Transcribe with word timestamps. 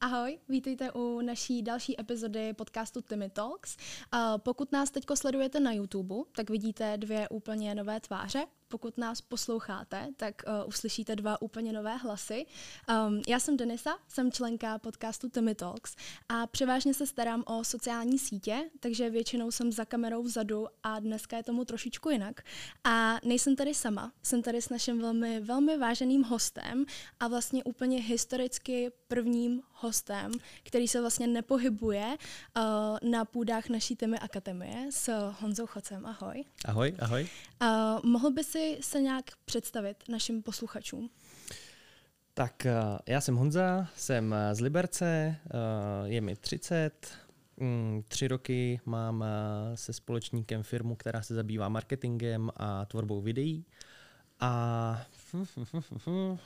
Ahoj, 0.00 0.38
vítejte 0.48 0.92
u 0.92 1.20
naší 1.20 1.62
další 1.62 2.00
epizody 2.00 2.52
podcastu 2.52 3.00
Timmy 3.00 3.30
Talks. 3.30 3.76
Uh, 3.76 4.20
pokud 4.38 4.72
nás 4.72 4.90
teď 4.90 5.04
sledujete 5.14 5.60
na 5.60 5.72
YouTube, 5.72 6.14
tak 6.32 6.50
vidíte 6.50 6.96
dvě 6.96 7.28
úplně 7.28 7.74
nové 7.74 8.00
tváře 8.00 8.46
pokud 8.68 8.98
nás 8.98 9.20
posloucháte, 9.20 10.08
tak 10.16 10.34
uh, 10.46 10.68
uslyšíte 10.68 11.16
dva 11.16 11.42
úplně 11.42 11.72
nové 11.72 11.96
hlasy. 11.96 12.46
Um, 13.06 13.22
já 13.28 13.40
jsem 13.40 13.56
Denisa, 13.56 13.98
jsem 14.08 14.32
členka 14.32 14.78
podcastu 14.78 15.28
Timmy 15.28 15.54
Talks 15.54 15.96
a 16.28 16.46
převážně 16.46 16.94
se 16.94 17.06
starám 17.06 17.44
o 17.46 17.64
sociální 17.64 18.18
sítě, 18.18 18.70
takže 18.80 19.10
většinou 19.10 19.50
jsem 19.50 19.72
za 19.72 19.84
kamerou 19.84 20.22
vzadu 20.22 20.66
a 20.82 21.00
dneska 21.00 21.36
je 21.36 21.42
tomu 21.42 21.64
trošičku 21.64 22.10
jinak. 22.10 22.40
A 22.84 23.18
nejsem 23.24 23.56
tady 23.56 23.74
sama, 23.74 24.12
jsem 24.22 24.42
tady 24.42 24.62
s 24.62 24.68
naším 24.68 24.98
velmi, 25.00 25.40
velmi 25.40 25.78
váženým 25.78 26.22
hostem 26.22 26.84
a 27.20 27.28
vlastně 27.28 27.64
úplně 27.64 28.02
historicky 28.02 28.90
prvním 29.08 29.62
hostem, 29.76 30.32
který 30.62 30.88
se 30.88 31.00
vlastně 31.00 31.26
nepohybuje 31.26 32.16
uh, 32.56 32.62
na 33.10 33.24
půdách 33.24 33.68
naší 33.68 33.96
Timmy 33.96 34.18
Akademie 34.18 34.88
s 34.90 35.30
Honzou 35.40 35.66
Chocem. 35.66 36.06
Ahoj. 36.06 36.44
Ahoj, 36.64 36.94
ahoj. 36.98 37.28
Uh, 37.62 37.68
mohl 38.04 38.30
by 38.30 38.44
si 38.44 38.78
se 38.80 39.00
nějak 39.00 39.24
představit 39.44 40.04
našim 40.08 40.42
posluchačům? 40.42 41.10
Tak 42.34 42.66
uh, 42.66 42.98
já 43.06 43.20
jsem 43.20 43.36
Honza, 43.36 43.88
jsem 43.96 44.34
z 44.52 44.60
Liberce, 44.60 45.36
uh, 45.44 46.10
je 46.10 46.20
mi 46.20 46.36
30, 46.36 47.08
mm, 47.56 48.02
tři 48.08 48.28
roky 48.28 48.80
mám 48.84 49.24
se 49.74 49.92
společníkem 49.92 50.62
firmu, 50.62 50.96
která 50.96 51.22
se 51.22 51.34
zabývá 51.34 51.68
marketingem 51.68 52.50
a 52.56 52.84
tvorbou 52.84 53.20
videí. 53.20 53.64
A, 54.40 55.06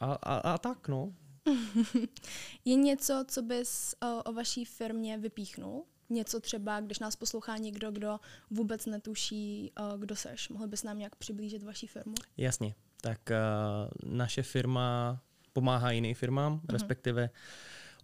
a, 0.00 0.12
a, 0.14 0.38
a 0.38 0.58
tak, 0.58 0.88
no. 0.88 1.12
je 2.64 2.74
něco, 2.74 3.24
co 3.28 3.42
bys 3.42 3.94
o, 4.02 4.22
o 4.22 4.32
vaší 4.32 4.64
firmě 4.64 5.18
vypíchnul? 5.18 5.84
něco 6.10 6.40
třeba, 6.40 6.80
když 6.80 6.98
nás 6.98 7.16
poslouchá 7.16 7.56
někdo, 7.56 7.90
kdo 7.90 8.20
vůbec 8.50 8.86
netuší, 8.86 9.72
uh, 9.80 10.00
kdo 10.00 10.16
seš. 10.16 10.48
Mohl 10.48 10.66
bys 10.66 10.82
nám 10.82 10.98
nějak 10.98 11.16
přiblížit 11.16 11.62
vaši 11.62 11.86
firmu? 11.86 12.14
Jasně. 12.36 12.74
Tak 13.00 13.30
uh, 13.30 14.12
naše 14.12 14.42
firma 14.42 15.20
pomáhá 15.52 15.90
jiným 15.90 16.14
firmám, 16.14 16.60
uh-huh. 16.60 16.72
respektive 16.72 17.30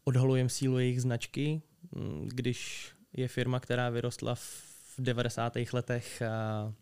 odhalujeme 0.04 0.48
sílu 0.48 0.78
jejich 0.78 1.02
značky. 1.02 1.62
Mm, 1.92 2.28
když 2.28 2.90
je 3.12 3.28
firma, 3.28 3.60
která 3.60 3.90
vyrostla 3.90 4.34
v 4.34 4.94
90. 4.98 5.52
letech 5.72 6.22
a, 6.22 6.74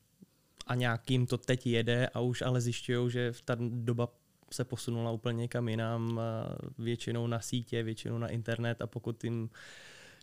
a 0.67 0.75
nějakým 0.75 1.27
to 1.27 1.39
teď 1.39 1.67
jede 1.67 2.09
a 2.09 2.21
už 2.21 2.43
ale 2.43 2.61
zjišťují, 2.61 3.11
že 3.11 3.33
ta 3.45 3.57
doba 3.61 4.09
se 4.51 4.65
posunula 4.65 5.11
úplně 5.11 5.37
někam 5.37 5.69
jinam, 5.69 6.21
většinou 6.79 7.27
na 7.27 7.41
sítě, 7.41 7.83
většinou 7.83 8.19
na 8.19 8.29
internet 8.29 8.83
a 8.83 8.87
pokud 8.87 9.25
jim 9.25 9.51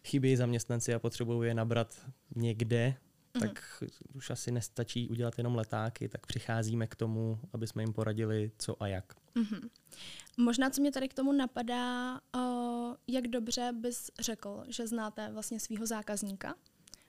chybí 0.06 0.36
zaměstnanci 0.36 0.94
a 0.94 1.00
potřebují 1.00 1.48
je 1.48 1.54
nabrat 1.54 2.06
někde, 2.36 2.96
mm-hmm. 3.34 3.40
tak 3.40 3.84
už 4.14 4.30
asi 4.30 4.52
nestačí 4.52 5.10
udělat 5.10 5.38
jenom 5.38 5.56
letáky, 5.56 6.10
tak 6.10 6.26
přicházíme 6.26 6.88
k 6.88 6.96
tomu, 6.96 7.40
aby 7.54 7.68
jsme 7.68 7.84
jim 7.84 7.94
poradili, 7.94 8.52
co 8.58 8.84
a 8.84 8.88
jak. 8.88 9.14
Mm-hmm. 9.36 9.70
Možná, 10.38 10.70
co 10.70 10.82
mě 10.82 10.92
tady 10.92 11.08
k 11.08 11.14
tomu 11.14 11.32
napadá, 11.32 12.14
uh, 12.36 12.96
jak 13.08 13.28
dobře 13.28 13.72
bys 13.74 14.12
řekl, 14.20 14.64
že 14.68 14.88
znáte 14.88 15.32
vlastně 15.32 15.60
svého 15.60 15.86
zákazníka 15.86 16.56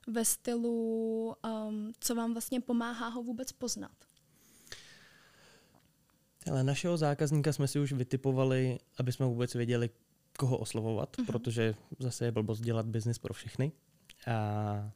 ve 0.07 0.25
stylu, 0.25 1.35
um, 1.69 1.93
co 2.01 2.15
vám 2.15 2.33
vlastně 2.33 2.61
pomáhá 2.61 3.09
ho 3.09 3.23
vůbec 3.23 3.53
poznat? 3.53 4.06
Ale 6.51 6.65
našeho 6.65 6.97
zákazníka 6.97 7.53
jsme 7.53 7.69
si 7.69 7.79
už 7.81 7.93
vytipovali, 7.93 8.79
aby 8.99 9.13
jsme 9.13 9.27
vůbec 9.27 9.55
věděli, 9.55 9.91
koho 10.39 10.59
oslovovat, 10.59 11.17
uh-huh. 11.17 11.27
protože 11.27 11.75
zase 11.99 12.25
je 12.25 12.33
blbost 12.33 12.61
dělat 12.61 12.87
biznis 12.87 13.19
pro 13.19 13.35
všechny. 13.35 13.73
A, 14.27 14.91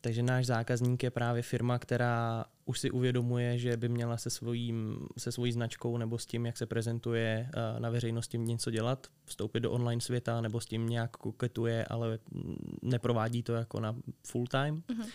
takže 0.00 0.22
náš 0.22 0.46
zákazník 0.46 1.02
je 1.02 1.10
právě 1.10 1.42
firma, 1.42 1.78
která 1.78 2.44
už 2.64 2.80
si 2.80 2.90
uvědomuje, 2.90 3.58
že 3.58 3.76
by 3.76 3.88
měla 3.88 4.16
se, 4.16 4.30
svojím, 4.30 5.06
se 5.18 5.32
svojí 5.32 5.52
značkou 5.52 5.96
nebo 5.96 6.18
s 6.18 6.26
tím, 6.26 6.46
jak 6.46 6.56
se 6.56 6.66
prezentuje 6.66 7.50
na 7.78 7.90
veřejnosti 7.90 8.38
něco 8.38 8.70
dělat, 8.70 9.06
vstoupit 9.24 9.60
do 9.60 9.72
online 9.72 10.00
světa 10.00 10.40
nebo 10.40 10.60
s 10.60 10.66
tím 10.66 10.88
nějak 10.88 11.10
koketuje, 11.10 11.84
ale 11.84 12.18
neprovádí 12.82 13.42
to 13.42 13.52
jako 13.52 13.80
na 13.80 13.96
full 14.26 14.46
time. 14.46 14.82
Uh-huh. 14.88 15.06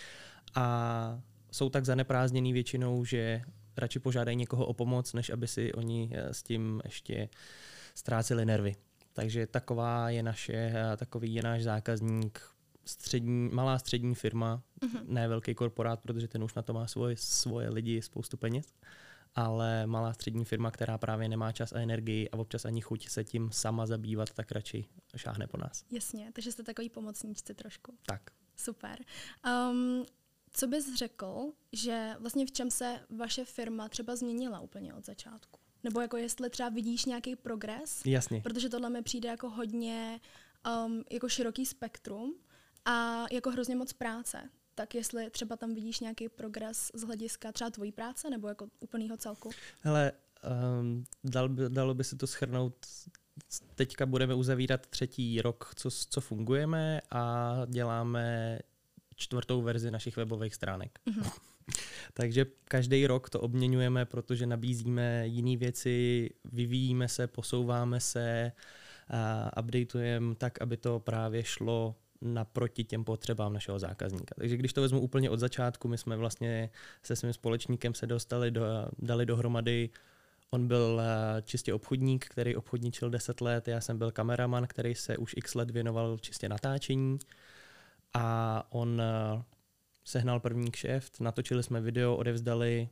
A 0.55 1.21
jsou 1.51 1.69
tak 1.69 1.85
zaneprázdněný 1.85 2.53
většinou, 2.53 3.05
že 3.05 3.41
radši 3.77 3.99
požádají 3.99 4.37
někoho 4.37 4.65
o 4.65 4.73
pomoc, 4.73 5.13
než 5.13 5.29
aby 5.29 5.47
si 5.47 5.73
oni 5.73 6.11
e, 6.13 6.33
s 6.33 6.43
tím 6.43 6.81
ještě 6.83 7.29
ztráceli 7.95 8.45
nervy. 8.45 8.75
Takže 9.13 9.47
taková 9.47 10.09
je 10.09 10.23
naše, 10.23 10.53
eh, 10.53 10.97
takový 10.97 11.33
je 11.33 11.43
náš 11.43 11.63
zákazník, 11.63 12.41
střední, 12.85 13.49
malá 13.49 13.79
střední 13.79 14.15
firma, 14.15 14.63
uh-huh. 14.81 15.03
ne 15.07 15.27
velký 15.27 15.55
korporát, 15.55 16.01
protože 16.01 16.27
ten 16.27 16.43
už 16.43 16.53
na 16.53 16.61
to 16.61 16.73
má 16.73 16.87
svoje, 16.87 17.17
svoje 17.17 17.69
lidi, 17.69 18.01
spoustu 18.01 18.37
peněz, 18.37 18.73
ale 19.35 19.87
malá 19.87 20.13
střední 20.13 20.45
firma, 20.45 20.71
která 20.71 20.97
právě 20.97 21.29
nemá 21.29 21.51
čas 21.51 21.73
a 21.73 21.79
energii 21.79 22.29
a 22.29 22.37
občas 22.37 22.65
ani 22.65 22.81
chuť 22.81 23.09
se 23.09 23.23
tím 23.23 23.49
sama 23.51 23.85
zabývat, 23.85 24.29
tak 24.29 24.51
radši 24.51 24.85
šáhne 25.15 25.47
po 25.47 25.57
nás. 25.57 25.85
Jasně, 25.91 26.31
takže 26.33 26.51
jste 26.51 26.63
takový 26.63 26.89
pomocníčci 26.89 27.53
trošku. 27.53 27.97
Tak. 28.05 28.21
Super. 28.55 28.97
Um, 29.45 30.05
co 30.53 30.67
bys 30.67 30.95
řekl, 30.95 31.51
že 31.71 32.15
vlastně 32.19 32.45
v 32.45 32.51
čem 32.51 32.71
se 32.71 32.99
vaše 33.09 33.45
firma 33.45 33.89
třeba 33.89 34.15
změnila 34.15 34.59
úplně 34.59 34.93
od 34.93 35.05
začátku? 35.05 35.59
Nebo 35.83 36.01
jako 36.01 36.17
jestli 36.17 36.49
třeba 36.49 36.69
vidíš 36.69 37.05
nějaký 37.05 37.35
progres. 37.35 38.01
Jasně. 38.05 38.41
Protože 38.41 38.69
tohle 38.69 38.89
mi 38.89 39.01
přijde 39.01 39.29
jako 39.29 39.49
hodně 39.49 40.19
um, 40.85 41.03
jako 41.11 41.29
široký 41.29 41.65
spektrum 41.65 42.35
a 42.85 43.25
jako 43.31 43.51
hrozně 43.51 43.75
moc 43.75 43.93
práce. 43.93 44.49
Tak 44.75 44.95
jestli 44.95 45.29
třeba 45.29 45.55
tam 45.55 45.73
vidíš 45.73 45.99
nějaký 45.99 46.29
progres 46.29 46.91
z 46.93 47.01
hlediska 47.01 47.51
třeba 47.51 47.69
tvojí 47.69 47.91
práce 47.91 48.29
nebo 48.29 48.47
jako 48.47 48.67
úplného 48.79 49.17
celku? 49.17 49.49
Hele, 49.81 50.11
um, 50.79 51.03
dal 51.23 51.49
by, 51.49 51.69
dalo 51.69 51.93
by 51.93 52.03
se 52.03 52.15
to 52.15 52.27
schrnout 52.27 52.75
teďka 53.75 54.05
budeme 54.05 54.35
uzavírat 54.35 54.87
třetí 54.87 55.41
rok, 55.41 55.71
co, 55.75 55.91
co 55.91 56.21
fungujeme 56.21 57.01
a 57.11 57.53
děláme 57.67 58.59
čtvrtou 59.15 59.61
verzi 59.61 59.91
našich 59.91 60.17
webových 60.17 60.55
stránek. 60.55 60.99
Mm-hmm. 61.07 61.31
Takže 62.13 62.45
každý 62.65 63.07
rok 63.07 63.29
to 63.29 63.39
obměňujeme, 63.39 64.05
protože 64.05 64.45
nabízíme 64.45 65.27
jiné 65.27 65.57
věci, 65.57 66.29
vyvíjíme 66.45 67.07
se, 67.07 67.27
posouváme 67.27 67.99
se, 67.99 68.51
a 69.53 69.61
updateujeme 69.61 70.35
tak, 70.35 70.61
aby 70.61 70.77
to 70.77 70.99
právě 70.99 71.43
šlo 71.43 71.95
naproti 72.21 72.83
těm 72.83 73.03
potřebám 73.03 73.53
našeho 73.53 73.79
zákazníka. 73.79 74.35
Takže 74.37 74.57
když 74.57 74.73
to 74.73 74.81
vezmu 74.81 74.99
úplně 74.99 75.29
od 75.29 75.39
začátku, 75.39 75.87
my 75.87 75.97
jsme 75.97 76.17
vlastně 76.17 76.69
se 77.03 77.15
svým 77.15 77.33
společníkem 77.33 77.93
se 77.93 78.07
dostali 78.07 78.51
do, 78.51 78.63
dali 78.99 79.25
dohromady 79.25 79.89
On 80.49 80.67
byl 80.67 81.01
čistě 81.43 81.73
obchodník, 81.73 82.25
který 82.25 82.55
obchodničil 82.55 83.09
10 83.09 83.41
let, 83.41 83.67
já 83.67 83.81
jsem 83.81 83.97
byl 83.97 84.11
kameraman, 84.11 84.67
který 84.67 84.95
se 84.95 85.17
už 85.17 85.33
x 85.37 85.55
let 85.55 85.71
věnoval 85.71 86.17
čistě 86.17 86.49
natáčení 86.49 87.19
a 88.13 88.67
on 88.69 89.01
sehnal 90.05 90.39
první 90.39 90.71
kšeft, 90.71 91.19
natočili 91.19 91.63
jsme 91.63 91.81
video, 91.81 92.15
odevzdali, 92.15 92.89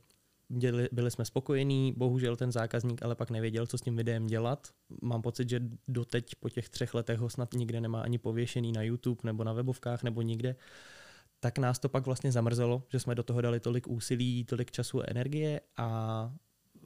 děli, 0.48 0.88
byli 0.92 1.10
jsme 1.10 1.24
spokojení, 1.24 1.94
bohužel 1.96 2.36
ten 2.36 2.52
zákazník 2.52 3.02
ale 3.02 3.14
pak 3.14 3.30
nevěděl, 3.30 3.66
co 3.66 3.78
s 3.78 3.80
tím 3.80 3.96
videem 3.96 4.26
dělat. 4.26 4.68
Mám 5.02 5.22
pocit, 5.22 5.48
že 5.48 5.60
doteď 5.88 6.34
po 6.34 6.48
těch 6.48 6.68
třech 6.68 6.94
letech 6.94 7.18
ho 7.18 7.30
snad 7.30 7.54
nikde 7.54 7.80
nemá 7.80 8.00
ani 8.00 8.18
pověšený 8.18 8.72
na 8.72 8.82
YouTube 8.82 9.20
nebo 9.24 9.44
na 9.44 9.52
webovkách 9.52 10.02
nebo 10.02 10.22
nikde. 10.22 10.56
Tak 11.40 11.58
nás 11.58 11.78
to 11.78 11.88
pak 11.88 12.06
vlastně 12.06 12.32
zamrzelo, 12.32 12.82
že 12.88 13.00
jsme 13.00 13.14
do 13.14 13.22
toho 13.22 13.40
dali 13.40 13.60
tolik 13.60 13.88
úsilí, 13.88 14.44
tolik 14.44 14.70
času 14.70 15.00
a 15.00 15.04
energie 15.08 15.60
a 15.76 16.32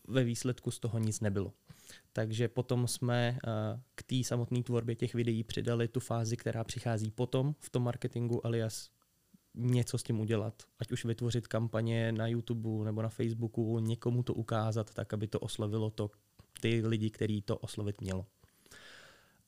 ve 0.09 0.25
výsledku 0.25 0.71
z 0.71 0.79
toho 0.79 0.99
nic 0.99 1.21
nebylo. 1.21 1.53
Takže 2.13 2.49
potom 2.49 2.89
jsme 2.89 3.39
eh, 3.47 3.81
k 3.95 4.03
té 4.03 4.25
samotné 4.25 4.63
tvorbě 4.63 4.95
těch 4.95 5.15
videí 5.15 5.45
přidali 5.45 5.89
tu 5.89 6.01
fázi, 6.01 6.37
která 6.37 6.65
přichází 6.65 7.11
potom 7.11 7.55
v 7.59 7.71
tom 7.71 7.83
marketingu 7.83 8.47
alias 8.47 8.91
něco 9.55 9.99
s 9.99 10.03
tím 10.03 10.21
udělat. 10.21 10.63
Ať 10.79 10.93
už 10.93 11.05
vytvořit 11.05 11.49
kampaně 11.49 12.13
na 12.13 12.27
YouTube 12.27 12.85
nebo 12.85 13.03
na 13.03 13.09
Facebooku, 13.09 13.79
někomu 13.79 14.23
to 14.23 14.35
ukázat 14.35 14.95
tak, 14.95 15.15
aby 15.15 15.29
to 15.29 15.41
oslovilo 15.41 15.91
to, 15.91 16.11
ty 16.61 16.87
lidi, 16.87 17.11
který 17.11 17.43
to 17.43 17.59
oslovit 17.59 18.01
mělo. 18.01 18.27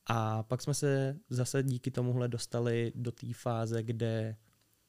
A 0.07 0.43
pak 0.43 0.63
jsme 0.63 0.75
se 0.75 1.19
zase 1.31 1.63
díky 1.63 1.91
tomuhle 1.91 2.29
dostali 2.29 2.93
do 2.95 3.13
té 3.13 3.27
fáze, 3.35 3.83
kde 3.83 4.37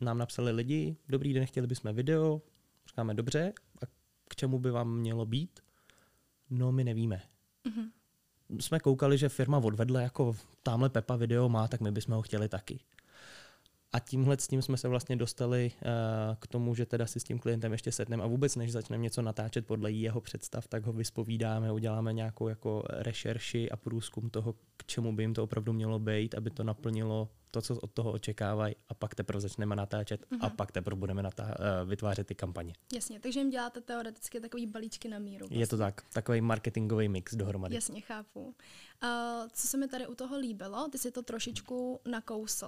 nám 0.02 0.18
napsali 0.18 0.52
lidi, 0.52 0.98
dobrý 1.10 1.34
den, 1.34 1.46
chtěli 1.46 1.68
bychom 1.68 1.96
video, 1.96 2.42
říkáme 2.88 3.14
dobře, 3.14 3.54
a 3.84 3.86
k 4.28 4.36
čemu 4.36 4.60
by 4.60 4.72
vám 4.72 4.98
mělo 4.98 5.26
být? 5.26 5.60
No, 6.50 6.72
my 6.72 6.84
nevíme. 6.84 7.22
Mm-hmm. 7.70 7.90
Jsme 8.60 8.80
koukali, 8.80 9.18
že 9.18 9.30
firma 9.30 9.58
odvedle 9.58 10.04
jako 10.04 10.36
tamhle 10.64 10.90
Pepa 10.90 11.16
video 11.16 11.50
má, 11.50 11.68
tak 11.68 11.82
my 11.82 11.92
bychom 11.92 12.16
ho 12.16 12.22
chtěli 12.22 12.50
taky 12.50 12.80
A 13.94 14.00
tímhle 14.00 14.38
s 14.38 14.48
tím 14.48 14.62
jsme 14.62 14.78
se 14.78 14.88
vlastně 14.88 15.16
dostali 15.16 15.72
uh, 15.74 16.36
k 16.40 16.48
tomu, 16.48 16.76
že 16.76 16.86
teda 16.86 17.08
si 17.08 17.20
s 17.20 17.24
tím 17.24 17.40
klientem 17.40 17.72
ještě 17.72 17.92
setneme 17.92 18.24
a 18.24 18.28
vůbec 18.28 18.56
než 18.56 18.72
začneme 18.72 19.04
něco 19.04 19.22
natáčet 19.22 19.68
podle 19.68 19.92
jeho 19.92 20.22
představ, 20.22 20.68
tak 20.68 20.86
ho 20.86 20.94
vyspovídáme, 20.94 21.72
uděláme 21.72 22.14
nějakou 22.14 22.48
jako 22.48 22.84
rešerši 22.90 23.72
a 23.72 23.78
průzkum 23.78 24.30
toho, 24.30 24.54
k 24.78 24.86
čemu 24.86 25.16
by 25.16 25.24
jim 25.24 25.34
to 25.34 25.44
opravdu 25.44 25.74
mělo 25.74 26.00
být, 26.00 26.36
aby 26.36 26.50
to 26.50 26.64
naplnilo 26.64 27.30
to, 27.52 27.62
co 27.62 27.80
od 27.80 27.92
toho 27.92 28.12
očekávají 28.12 28.76
a 28.90 28.94
pak 28.94 29.16
teprve 29.16 29.42
začneme 29.42 29.76
natáčet 29.76 30.22
uh-huh. 30.22 30.38
a 30.42 30.48
mhm. 30.48 30.56
pak 30.56 30.72
teprve 30.72 31.00
budeme 31.00 31.24
natá- 31.24 31.56
uh, 31.84 31.90
vytvářet 31.90 32.28
ty 32.28 32.36
kampaně. 32.36 32.74
Jasně, 32.94 33.20
takže 33.20 33.40
jim 33.40 33.50
děláte 33.50 33.82
teoreticky 33.82 34.40
takový 34.40 34.68
balíčky 34.68 35.08
na 35.08 35.20
míru. 35.20 35.40
Vlastně. 35.40 35.58
Je 35.58 35.68
to 35.68 35.78
vlastně. 35.78 35.94
tak, 35.96 36.14
takový 36.14 36.42
marketingový 36.42 37.10
mix 37.10 37.36
dohromady. 37.36 37.76
Jasně, 37.76 38.02
chápu. 38.02 38.44
Uh, 38.44 39.48
co 39.54 39.68
se 39.68 39.78
mi 39.78 39.88
tady 39.88 40.08
u 40.08 40.16
toho 40.16 40.38
líbilo, 40.38 40.88
ty 40.92 40.98
si 40.98 41.12
to 41.12 41.22
trošičku 41.22 42.00
nakousl. 42.06 42.66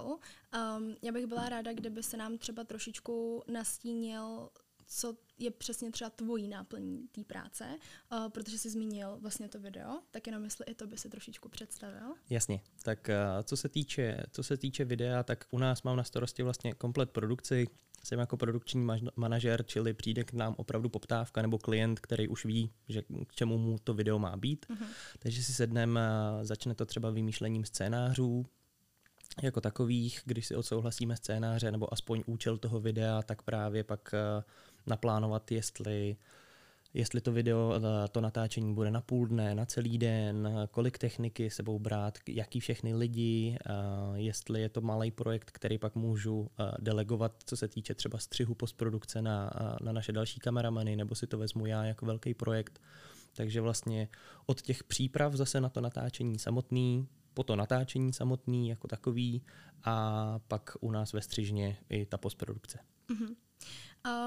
Um, 0.78 0.96
já 1.02 1.12
bych 1.12 1.26
byla 1.26 1.48
ráda, 1.48 1.72
kdyby 1.72 2.02
se 2.02 2.16
nám 2.16 2.38
třeba 2.38 2.64
trošičku 2.64 3.42
nastínil 3.48 4.48
co 4.94 5.16
je 5.38 5.50
přesně 5.50 5.90
třeba 5.90 6.10
tvojí 6.10 6.48
náplní 6.48 7.08
té 7.12 7.24
práce, 7.24 7.64
uh, 8.12 8.28
protože 8.28 8.58
jsi 8.58 8.70
zmínil 8.70 9.18
vlastně 9.20 9.48
to 9.48 9.60
video, 9.60 10.00
tak 10.10 10.26
jenom 10.26 10.44
jestli 10.44 10.64
i 10.66 10.74
to 10.74 10.86
by 10.86 10.98
si 10.98 11.08
trošičku 11.08 11.48
představil. 11.48 12.14
Jasně, 12.30 12.60
tak 12.82 13.08
uh, 13.08 13.42
co 13.42 13.56
se 13.56 13.68
týče, 13.68 14.22
co 14.30 14.42
se 14.42 14.56
týče 14.56 14.84
videa, 14.84 15.22
tak 15.22 15.44
u 15.50 15.58
nás 15.58 15.82
mám 15.82 15.96
na 15.96 16.04
starosti 16.04 16.42
vlastně 16.42 16.74
komplet 16.74 17.10
produkci, 17.10 17.66
jsem 18.04 18.18
jako 18.18 18.36
produkční 18.36 18.86
manažer, 19.16 19.64
čili 19.66 19.94
přijde 19.94 20.24
k 20.24 20.32
nám 20.32 20.54
opravdu 20.58 20.88
poptávka 20.88 21.42
nebo 21.42 21.58
klient, 21.58 22.00
který 22.00 22.28
už 22.28 22.44
ví, 22.44 22.70
že 22.88 23.02
k 23.26 23.34
čemu 23.34 23.58
mu 23.58 23.78
to 23.78 23.94
video 23.94 24.18
má 24.18 24.36
být. 24.36 24.66
Uh-huh. 24.70 24.86
Takže 25.18 25.42
si 25.42 25.52
sedneme, 25.52 26.00
začne 26.42 26.74
to 26.74 26.86
třeba 26.86 27.10
vymýšlením 27.10 27.64
scénářů, 27.64 28.46
jako 29.42 29.60
takových, 29.60 30.20
když 30.24 30.46
si 30.46 30.56
odsouhlasíme 30.56 31.16
scénáře 31.16 31.70
nebo 31.70 31.92
aspoň 31.92 32.22
účel 32.26 32.58
toho 32.58 32.80
videa, 32.80 33.22
tak 33.22 33.42
právě 33.42 33.84
pak 33.84 34.14
uh, 34.36 34.42
naplánovat, 34.86 35.52
jestli, 35.52 36.16
jestli 36.94 37.20
to 37.20 37.32
video, 37.32 37.74
eh, 37.76 38.08
to 38.08 38.20
natáčení 38.20 38.74
bude 38.74 38.90
na 38.90 39.00
půl 39.00 39.26
dne, 39.26 39.54
na 39.54 39.66
celý 39.66 39.98
den, 39.98 40.48
kolik 40.70 40.98
techniky 40.98 41.50
sebou 41.50 41.78
brát, 41.78 42.18
jaký 42.28 42.60
všechny 42.60 42.94
lidi, 42.94 43.58
eh, 43.66 43.72
jestli 44.14 44.60
je 44.60 44.68
to 44.68 44.80
malý 44.80 45.10
projekt, 45.10 45.50
který 45.50 45.78
pak 45.78 45.94
můžu 45.94 46.50
eh, 46.60 46.72
delegovat, 46.80 47.32
co 47.46 47.56
se 47.56 47.68
týče 47.68 47.94
třeba 47.94 48.18
střihu 48.18 48.54
postprodukce 48.54 49.22
na, 49.22 49.50
na 49.82 49.92
naše 49.92 50.12
další 50.12 50.40
kameramany, 50.40 50.96
nebo 50.96 51.14
si 51.14 51.26
to 51.26 51.38
vezmu 51.38 51.66
já 51.66 51.84
jako 51.84 52.06
velký 52.06 52.34
projekt. 52.34 52.80
Takže 53.36 53.60
vlastně 53.60 54.08
od 54.46 54.62
těch 54.62 54.84
příprav 54.84 55.34
zase 55.34 55.60
na 55.60 55.68
to 55.68 55.80
natáčení 55.80 56.38
samotný, 56.38 57.08
po 57.34 57.42
to 57.42 57.56
natáčení 57.56 58.12
samotný 58.12 58.68
jako 58.68 58.88
takový 58.88 59.42
a 59.84 60.38
pak 60.48 60.76
u 60.80 60.90
nás 60.90 61.12
ve 61.12 61.22
střižně 61.22 61.76
i 61.88 62.06
ta 62.06 62.18
postprodukce. 62.18 62.78
Mm-hmm. 63.10 63.34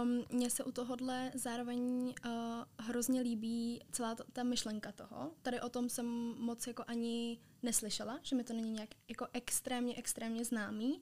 Um, 0.02 0.24
mně 0.30 0.50
se 0.50 0.64
u 0.64 0.72
tohohle 0.72 1.32
zároveň 1.36 2.14
uh, 2.26 2.32
hrozně 2.80 3.22
líbí 3.22 3.82
celá 3.92 4.16
ta 4.34 4.44
myšlenka 4.44 4.92
toho. 4.92 5.32
Tady 5.42 5.62
o 5.62 5.70
tom 5.70 5.90
jsem 5.90 6.06
moc 6.40 6.68
jako 6.68 6.84
ani 6.88 7.40
neslyšela, 7.64 8.20
že 8.24 8.36
mi 8.36 8.44
to 8.44 8.54
není 8.54 8.72
nějak 8.72 8.90
jako 9.08 9.28
extrémně, 9.34 9.96
extrémně 9.96 10.46
známý. 10.46 11.02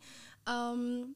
Um, 0.74 1.16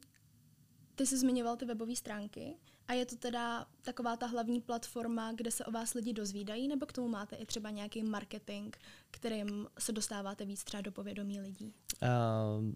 ty 0.95 1.05
jsi 1.05 1.17
zmiňoval 1.17 1.57
ty 1.57 1.65
webové 1.65 1.95
stránky 1.95 2.57
a 2.87 2.93
je 2.93 3.05
to 3.05 3.15
teda 3.15 3.67
taková 3.81 4.17
ta 4.17 4.25
hlavní 4.25 4.61
platforma, 4.61 5.31
kde 5.31 5.51
se 5.51 5.65
o 5.65 5.71
vás 5.71 5.93
lidi 5.93 6.13
dozvídají, 6.13 6.67
nebo 6.67 6.85
k 6.85 6.93
tomu 6.93 7.07
máte 7.07 7.35
i 7.35 7.45
třeba 7.45 7.69
nějaký 7.69 8.03
marketing, 8.03 8.75
kterým 9.11 9.67
se 9.79 9.91
dostáváte 9.91 10.45
víc 10.45 10.63
třeba 10.63 10.81
do 10.81 10.91
povědomí 10.91 11.41
lidí? 11.41 11.73
Uh, 12.01 12.73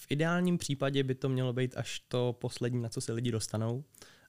v 0.00 0.06
ideálním 0.10 0.58
případě 0.58 1.02
by 1.02 1.14
to 1.14 1.28
mělo 1.28 1.52
být 1.52 1.76
až 1.76 2.00
to 2.08 2.36
poslední, 2.40 2.82
na 2.82 2.88
co 2.88 3.00
se 3.00 3.12
lidi 3.12 3.30
dostanou, 3.30 3.84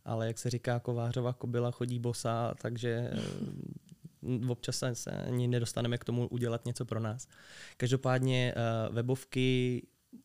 ale 0.05 0.27
jak 0.27 0.37
se 0.37 0.49
říká, 0.49 0.79
kovářova 0.79 1.33
kobila 1.33 1.71
chodí 1.71 1.99
bosa, 1.99 2.53
takže 2.61 3.11
eh, 3.13 4.47
občas 4.47 4.83
se 4.93 5.11
ani 5.11 5.47
nedostaneme 5.47 5.97
k 5.97 6.03
tomu 6.03 6.27
udělat 6.27 6.65
něco 6.65 6.85
pro 6.85 6.99
nás. 6.99 7.27
Každopádně 7.77 8.53
eh, 8.55 8.93
webovky 8.93 9.81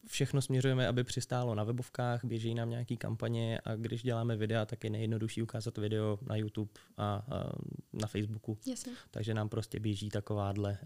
všechno 0.07 0.43
směřujeme, 0.43 0.89
aby 0.89 1.05
přistálo 1.05 1.55
na 1.55 1.65
webovkách, 1.65 2.25
běží 2.25 2.55
nám 2.55 2.71
nějaký 2.71 2.97
kampaně 2.97 3.59
a 3.65 3.77
když 3.77 4.03
děláme 4.03 4.37
videa, 4.37 4.67
tak 4.67 4.85
je 4.85 4.91
nejjednodušší 4.91 5.43
ukázat 5.43 5.79
video 5.79 6.19
na 6.23 6.37
YouTube 6.37 6.71
a, 6.97 7.05
a 7.05 7.53
na 7.93 8.07
Facebooku. 8.07 8.59
Jasně. 8.67 8.93
Takže 9.11 9.35
nám 9.35 9.49
prostě 9.49 9.81
běží 9.81 10.09
takováhle, 10.09 10.79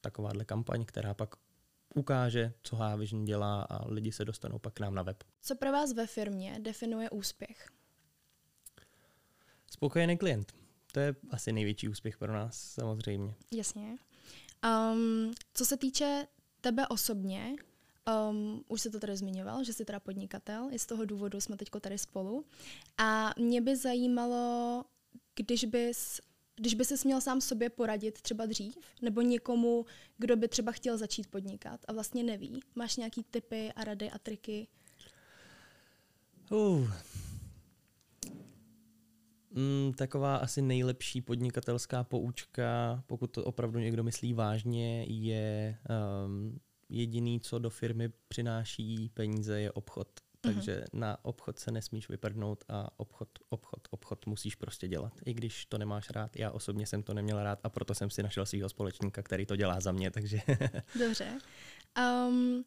takováhle 0.00 0.44
kampaň, 0.44 0.84
která 0.84 1.14
pak 1.14 1.36
ukáže, 1.94 2.52
co 2.62 2.76
Havision 2.76 3.24
dělá 3.24 3.62
a 3.62 3.88
lidi 3.90 4.12
se 4.12 4.24
dostanou 4.24 4.58
pak 4.58 4.74
k 4.74 4.80
nám 4.80 4.94
na 4.94 5.02
web. 5.02 5.24
Co 5.40 5.54
pro 5.54 5.72
vás 5.72 5.92
ve 5.92 6.06
firmě 6.06 6.58
definuje 6.62 7.10
úspěch? 7.10 7.68
Spokojený 9.70 10.18
klient. 10.18 10.52
To 10.92 11.00
je 11.00 11.14
asi 11.30 11.52
největší 11.52 11.88
úspěch 11.88 12.18
pro 12.18 12.32
nás, 12.32 12.56
samozřejmě. 12.56 13.34
Jasně. 13.52 13.96
Um, 14.64 15.32
co 15.54 15.64
se 15.64 15.76
týče 15.76 16.26
tebe 16.60 16.88
osobně, 16.88 17.56
um, 18.30 18.64
už 18.68 18.80
se 18.80 18.90
to 18.90 19.00
tady 19.00 19.16
zmiňoval, 19.16 19.64
že 19.64 19.72
jsi 19.72 19.84
teda 19.84 20.00
podnikatel, 20.00 20.68
i 20.72 20.78
z 20.78 20.86
toho 20.86 21.04
důvodu 21.04 21.40
jsme 21.40 21.56
teď 21.56 21.68
tady 21.80 21.98
spolu. 21.98 22.44
A 22.98 23.30
mě 23.38 23.60
by 23.60 23.76
zajímalo, 23.76 24.84
když 25.34 25.64
bys 25.64 26.20
když 26.58 26.74
by 26.74 26.84
se 26.84 26.94
měl 27.04 27.20
sám 27.20 27.40
sobě 27.40 27.70
poradit 27.70 28.22
třeba 28.22 28.46
dřív, 28.46 28.78
nebo 29.02 29.20
někomu, 29.20 29.86
kdo 30.18 30.36
by 30.36 30.48
třeba 30.48 30.72
chtěl 30.72 30.98
začít 30.98 31.26
podnikat 31.26 31.80
a 31.88 31.92
vlastně 31.92 32.22
neví, 32.22 32.60
máš 32.74 32.96
nějaký 32.96 33.24
typy 33.30 33.72
a 33.72 33.84
rady 33.84 34.10
a 34.10 34.18
triky? 34.18 34.68
Uh. 36.50 36.92
Mm, 39.50 39.92
taková 39.96 40.36
asi 40.36 40.62
nejlepší 40.62 41.20
podnikatelská 41.20 42.04
poučka, 42.04 43.02
pokud 43.06 43.26
to 43.30 43.44
opravdu 43.44 43.78
někdo 43.78 44.04
myslí 44.04 44.32
vážně, 44.32 45.04
je 45.04 45.78
um, 46.26 46.60
jediný, 46.88 47.40
co 47.40 47.58
do 47.58 47.70
firmy 47.70 48.08
přináší 48.28 49.08
peníze, 49.14 49.60
je 49.60 49.72
obchod. 49.72 50.08
Mhm. 50.46 50.54
Takže 50.54 50.80
mm-hmm. 50.80 50.98
na 50.98 51.24
obchod 51.24 51.58
se 51.58 51.70
nesmíš 51.70 52.08
vyprdnout 52.08 52.64
a 52.68 53.00
obchod, 53.00 53.28
obchod, 53.48 53.88
obchod 53.90 54.26
musíš 54.26 54.54
prostě 54.54 54.88
dělat. 54.88 55.12
I 55.24 55.34
když 55.34 55.66
to 55.66 55.78
nemáš 55.78 56.10
rád, 56.10 56.36
já 56.36 56.50
osobně 56.50 56.86
jsem 56.86 57.02
to 57.02 57.14
neměl 57.14 57.42
rád 57.42 57.58
a 57.62 57.68
proto 57.68 57.94
jsem 57.94 58.10
si 58.10 58.22
našel 58.22 58.46
svého 58.46 58.68
společníka, 58.68 59.22
který 59.22 59.46
to 59.46 59.56
dělá 59.56 59.80
za 59.80 59.92
mě, 59.92 60.10
takže... 60.10 60.40
Dobře. 60.98 61.38
Um, 62.28 62.64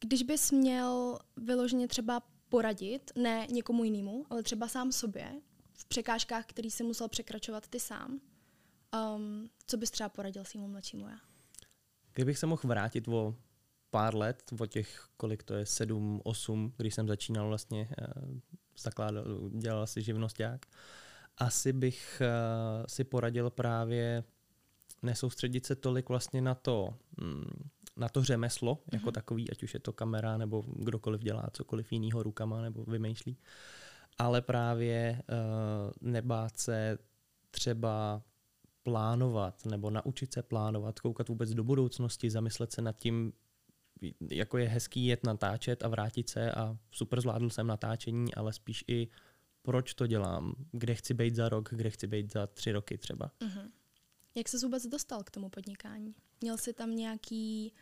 když 0.00 0.22
bys 0.22 0.50
měl 0.50 1.18
vyloženě 1.36 1.88
třeba 1.88 2.22
poradit, 2.48 3.10
ne 3.16 3.46
někomu 3.50 3.84
jinému, 3.84 4.26
ale 4.30 4.42
třeba 4.42 4.68
sám 4.68 4.92
sobě, 4.92 5.32
v 5.72 5.84
překážkách, 5.84 6.46
který 6.46 6.70
jsi 6.70 6.84
musel 6.84 7.08
překračovat 7.08 7.68
ty 7.68 7.80
sám, 7.80 8.20
um, 9.16 9.50
co 9.66 9.76
bys 9.76 9.90
třeba 9.90 10.08
poradil 10.08 10.44
svýmu 10.44 10.68
mladšímu 10.68 11.08
já? 11.08 11.18
Kdybych 12.12 12.38
se 12.38 12.46
mohl 12.46 12.62
vrátit 12.64 13.08
o 13.08 13.34
pár 13.96 14.14
let, 14.14 14.52
o 14.60 14.66
těch, 14.66 15.08
kolik 15.16 15.42
to 15.42 15.54
je, 15.54 15.66
sedm, 15.66 16.20
osm, 16.24 16.72
když 16.76 16.94
jsem 16.94 17.08
začínal 17.08 17.48
vlastně, 17.48 17.88
eh, 17.98 18.04
zakládal, 18.78 19.24
dělal 19.50 19.86
si 19.86 20.02
živnosták, 20.02 20.66
asi 21.38 21.72
bych 21.72 22.22
eh, 22.24 22.84
si 22.88 23.04
poradil 23.04 23.50
právě 23.50 24.24
nesoustředit 25.02 25.66
se 25.66 25.74
tolik 25.76 26.08
vlastně 26.08 26.42
na 26.42 26.54
to, 26.54 26.94
mm, 27.20 27.68
na 27.96 28.08
to 28.08 28.24
řemeslo 28.24 28.74
mm-hmm. 28.74 28.94
jako 28.94 29.12
takový, 29.12 29.50
ať 29.50 29.62
už 29.62 29.74
je 29.74 29.80
to 29.80 29.92
kamera 29.92 30.36
nebo 30.36 30.64
kdokoliv 30.76 31.20
dělá 31.20 31.48
cokoliv 31.52 31.92
jiného 31.92 32.22
rukama 32.22 32.60
nebo 32.60 32.84
vymýšlí, 32.84 33.36
ale 34.18 34.42
právě 34.42 35.22
uh, 35.28 35.90
nebát 36.00 36.58
se 36.58 36.98
třeba 37.50 38.22
plánovat 38.82 39.66
nebo 39.66 39.90
naučit 39.90 40.32
se 40.32 40.42
plánovat, 40.42 41.00
koukat 41.00 41.28
vůbec 41.28 41.50
do 41.54 41.64
budoucnosti, 41.64 42.30
zamyslet 42.30 42.72
se 42.72 42.82
nad 42.82 42.96
tím, 42.96 43.32
jako 44.30 44.58
je 44.58 44.68
hezký 44.68 45.06
jet 45.06 45.24
natáčet 45.24 45.82
a 45.82 45.88
vrátit 45.88 46.28
se 46.28 46.52
a 46.52 46.78
super 46.90 47.20
zvládl 47.20 47.50
jsem 47.50 47.66
natáčení, 47.66 48.34
ale 48.34 48.52
spíš 48.52 48.84
i 48.88 49.08
proč 49.62 49.94
to 49.94 50.06
dělám, 50.06 50.54
kde 50.72 50.94
chci 50.94 51.14
být 51.14 51.34
za 51.34 51.48
rok, 51.48 51.68
kde 51.72 51.90
chci 51.90 52.06
být 52.06 52.32
za 52.32 52.46
tři 52.46 52.72
roky 52.72 52.98
třeba. 52.98 53.30
Uh-huh. 53.40 53.70
Jak 54.34 54.48
se 54.48 54.58
vůbec 54.62 54.86
dostal 54.86 55.22
k 55.22 55.30
tomu 55.30 55.48
podnikání? 55.48 56.14
Měl 56.40 56.56
jsi 56.56 56.72
tam 56.72 56.96
nějaký, 56.96 57.72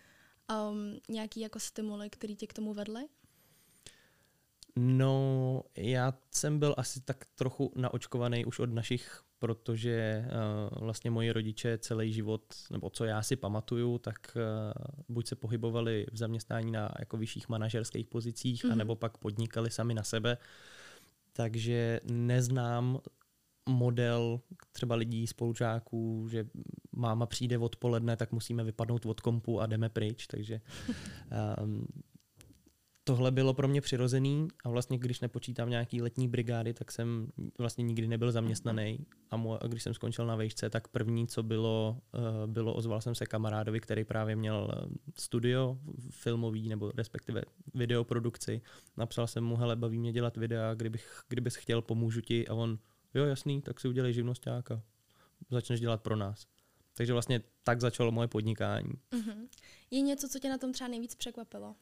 um, 0.71 0.99
nějaký 1.09 1.41
jako 1.41 1.59
stimuly, 1.59 2.11
který 2.11 2.37
tě 2.37 2.47
k 2.47 2.53
tomu 2.53 2.75
vedly? 2.75 3.09
No, 4.77 5.63
já 5.77 6.19
jsem 6.31 6.59
byl 6.59 6.75
asi 6.79 7.01
tak 7.01 7.25
trochu 7.35 7.73
naočkovaný 7.77 8.45
už 8.45 8.59
od 8.59 8.71
našich 8.71 9.23
protože 9.45 10.25
uh, 10.27 10.79
vlastně 10.85 11.11
moji 11.11 11.33
rodiče 11.33 11.79
celý 11.79 12.13
život, 12.13 12.55
nebo 12.71 12.91
co 12.91 13.05
já 13.05 13.23
si 13.23 13.37
pamatuju, 13.37 13.99
tak 13.99 14.37
uh, 14.37 14.43
buď 15.09 15.27
se 15.27 15.37
pohybovali 15.37 16.07
v 16.13 16.17
zaměstnání 16.17 16.73
na 16.73 16.95
jako 16.99 17.17
vyšších 17.17 17.49
manažerských 17.49 18.07
pozicích, 18.07 18.65
mm-hmm. 18.65 18.73
anebo 18.73 18.97
pak 18.97 19.19
podnikali 19.19 19.71
sami 19.71 19.95
na 19.95 20.03
sebe. 20.03 20.39
Takže 21.33 22.01
neznám 22.11 23.01
model 23.69 24.41
třeba 24.73 24.95
lidí, 24.95 25.27
spolužáků, 25.27 26.29
že 26.31 26.47
máma 26.93 27.27
přijde 27.27 27.59
odpoledne, 27.59 28.17
tak 28.17 28.33
musíme 28.33 28.65
vypadnout 28.65 29.07
od 29.07 29.21
kompu 29.21 29.61
a 29.61 29.67
jdeme 29.67 29.89
pryč. 29.89 30.27
Takže 30.27 30.61
um, 31.61 31.87
tohle 33.05 33.31
bylo 33.31 33.55
pro 33.55 33.69
mě 33.69 33.81
přirozený 33.81 34.49
a 34.65 34.69
vlastně 34.69 34.99
když 34.99 35.21
nepočítám 35.21 35.71
nějaký 35.71 36.03
letní 36.03 36.29
brigády, 36.29 36.75
tak 36.75 36.93
jsem 36.93 37.29
vlastně 37.59 37.83
nikdy 37.83 38.09
nebyl 38.09 38.33
zaměstnaný 38.33 39.07
a, 39.31 39.67
když 39.69 39.83
jsem 39.83 39.95
skončil 39.95 40.27
na 40.27 40.37
vejšce, 40.37 40.71
tak 40.71 40.89
první, 40.89 41.27
co 41.27 41.43
bylo, 41.43 42.01
uh, 42.15 42.53
bylo 42.53 42.75
ozval 42.75 43.01
jsem 43.01 43.15
se 43.15 43.27
kamarádovi, 43.27 43.81
který 43.81 44.05
právě 44.05 44.37
měl 44.37 44.71
eh, 44.73 44.89
studio 45.19 45.79
filmový 46.11 46.69
nebo 46.69 46.93
respektive 46.97 47.43
videoprodukci. 47.75 48.61
Napsal 48.97 49.27
jsem 49.27 49.45
mu, 49.45 49.57
hele, 49.57 49.77
baví 49.77 49.99
mě 49.99 50.13
dělat 50.13 50.37
videa, 50.37 50.75
kdybych, 50.75 51.23
kdybys 51.29 51.57
chtěl, 51.57 51.83
pomůžu 51.83 52.21
ti 52.21 52.49
a 52.49 52.55
on, 52.55 52.79
jo 53.15 53.25
jasný, 53.25 53.63
tak 53.63 53.81
si 53.81 53.89
udělej 53.89 54.13
živnostáka. 54.13 54.83
Začneš 55.51 55.81
dělat 55.81 56.03
pro 56.03 56.17
nás. 56.17 56.47
Takže 56.97 57.13
vlastně 57.13 57.43
tak 57.63 57.81
začalo 57.81 58.13
moje 58.13 58.29
podnikání. 58.29 58.93
Mm-hmm. 59.13 59.49
Je 59.91 60.01
něco, 60.01 60.29
co 60.29 60.39
tě 60.39 60.49
na 60.49 60.59
tom 60.59 60.73
třeba 60.73 60.89
nejvíc 60.89 61.15
překvapilo? 61.15 61.75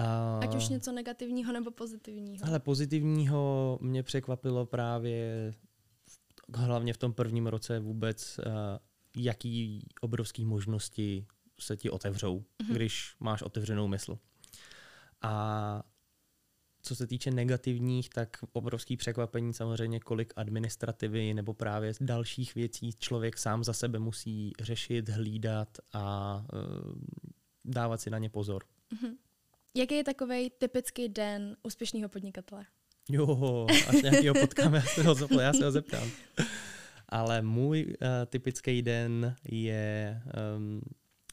A... 0.00 0.38
Ať 0.42 0.54
už 0.54 0.68
něco 0.68 0.92
negativního 0.92 1.52
nebo 1.52 1.70
pozitivního. 1.70 2.46
Ale 2.46 2.60
pozitivního 2.60 3.78
mě 3.82 4.02
překvapilo 4.02 4.66
právě 4.66 5.52
hlavně 6.54 6.92
v 6.92 6.96
tom 6.98 7.12
prvním 7.12 7.46
roce 7.46 7.80
vůbec, 7.80 8.40
jaký 9.16 9.86
obrovské 10.00 10.44
možnosti 10.44 11.26
se 11.60 11.76
ti 11.76 11.90
otevřou, 11.90 12.38
mm-hmm. 12.38 12.72
když 12.74 13.16
máš 13.20 13.42
otevřenou 13.42 13.88
mysl. 13.88 14.18
A 15.22 15.82
co 16.82 16.96
se 16.96 17.06
týče 17.06 17.30
negativních, 17.30 18.08
tak 18.08 18.36
obrovský 18.52 18.96
překvapení 18.96 19.54
samozřejmě, 19.54 20.00
kolik 20.00 20.32
administrativy 20.36 21.34
nebo 21.34 21.54
právě 21.54 21.92
dalších 22.00 22.54
věcí 22.54 22.92
člověk 22.98 23.38
sám 23.38 23.64
za 23.64 23.72
sebe 23.72 23.98
musí 23.98 24.52
řešit, 24.60 25.08
hlídat 25.08 25.78
a 25.92 26.36
uh, 26.52 26.92
dávat 27.64 28.00
si 28.00 28.10
na 28.10 28.18
ně 28.18 28.30
pozor. 28.30 28.64
Mm-hmm. 28.92 29.16
Jaký 29.74 29.94
je 29.94 30.04
takový 30.04 30.50
typický 30.50 31.08
den 31.08 31.56
úspěšného 31.62 32.08
podnikatele? 32.08 32.66
Jo, 33.08 33.66
až 33.88 34.02
nějakýho 34.02 34.34
potkáme, 34.34 34.76
já 34.76 34.82
se 34.82 35.02
ho, 35.02 35.40
já 35.40 35.52
se 35.52 35.64
ho 35.64 35.70
zeptám. 35.70 36.10
Ale 37.08 37.42
můj 37.42 37.86
uh, 37.86 38.08
typický 38.26 38.82
den 38.82 39.36
je 39.44 40.22
um, 40.56 40.80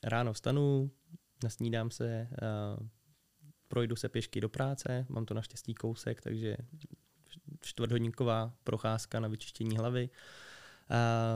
ráno 0.04 0.34
vstanu, 0.34 0.92
nasnídám 1.44 1.92
se, 1.92 2.28
uh, 2.32 2.88
projdu 3.68 3.96
se 3.96 4.10
pěšky 4.10 4.42
do 4.42 4.50
práce, 4.50 5.06
mám 5.10 5.26
to 5.26 5.34
naštěstí 5.34 5.74
kousek, 5.74 6.22
takže 6.22 6.58
čtvrthodníková 7.62 8.54
procházka 8.64 9.20
na 9.20 9.28
vyčištění 9.28 9.78
hlavy. 9.78 10.10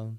Uh, 0.04 0.16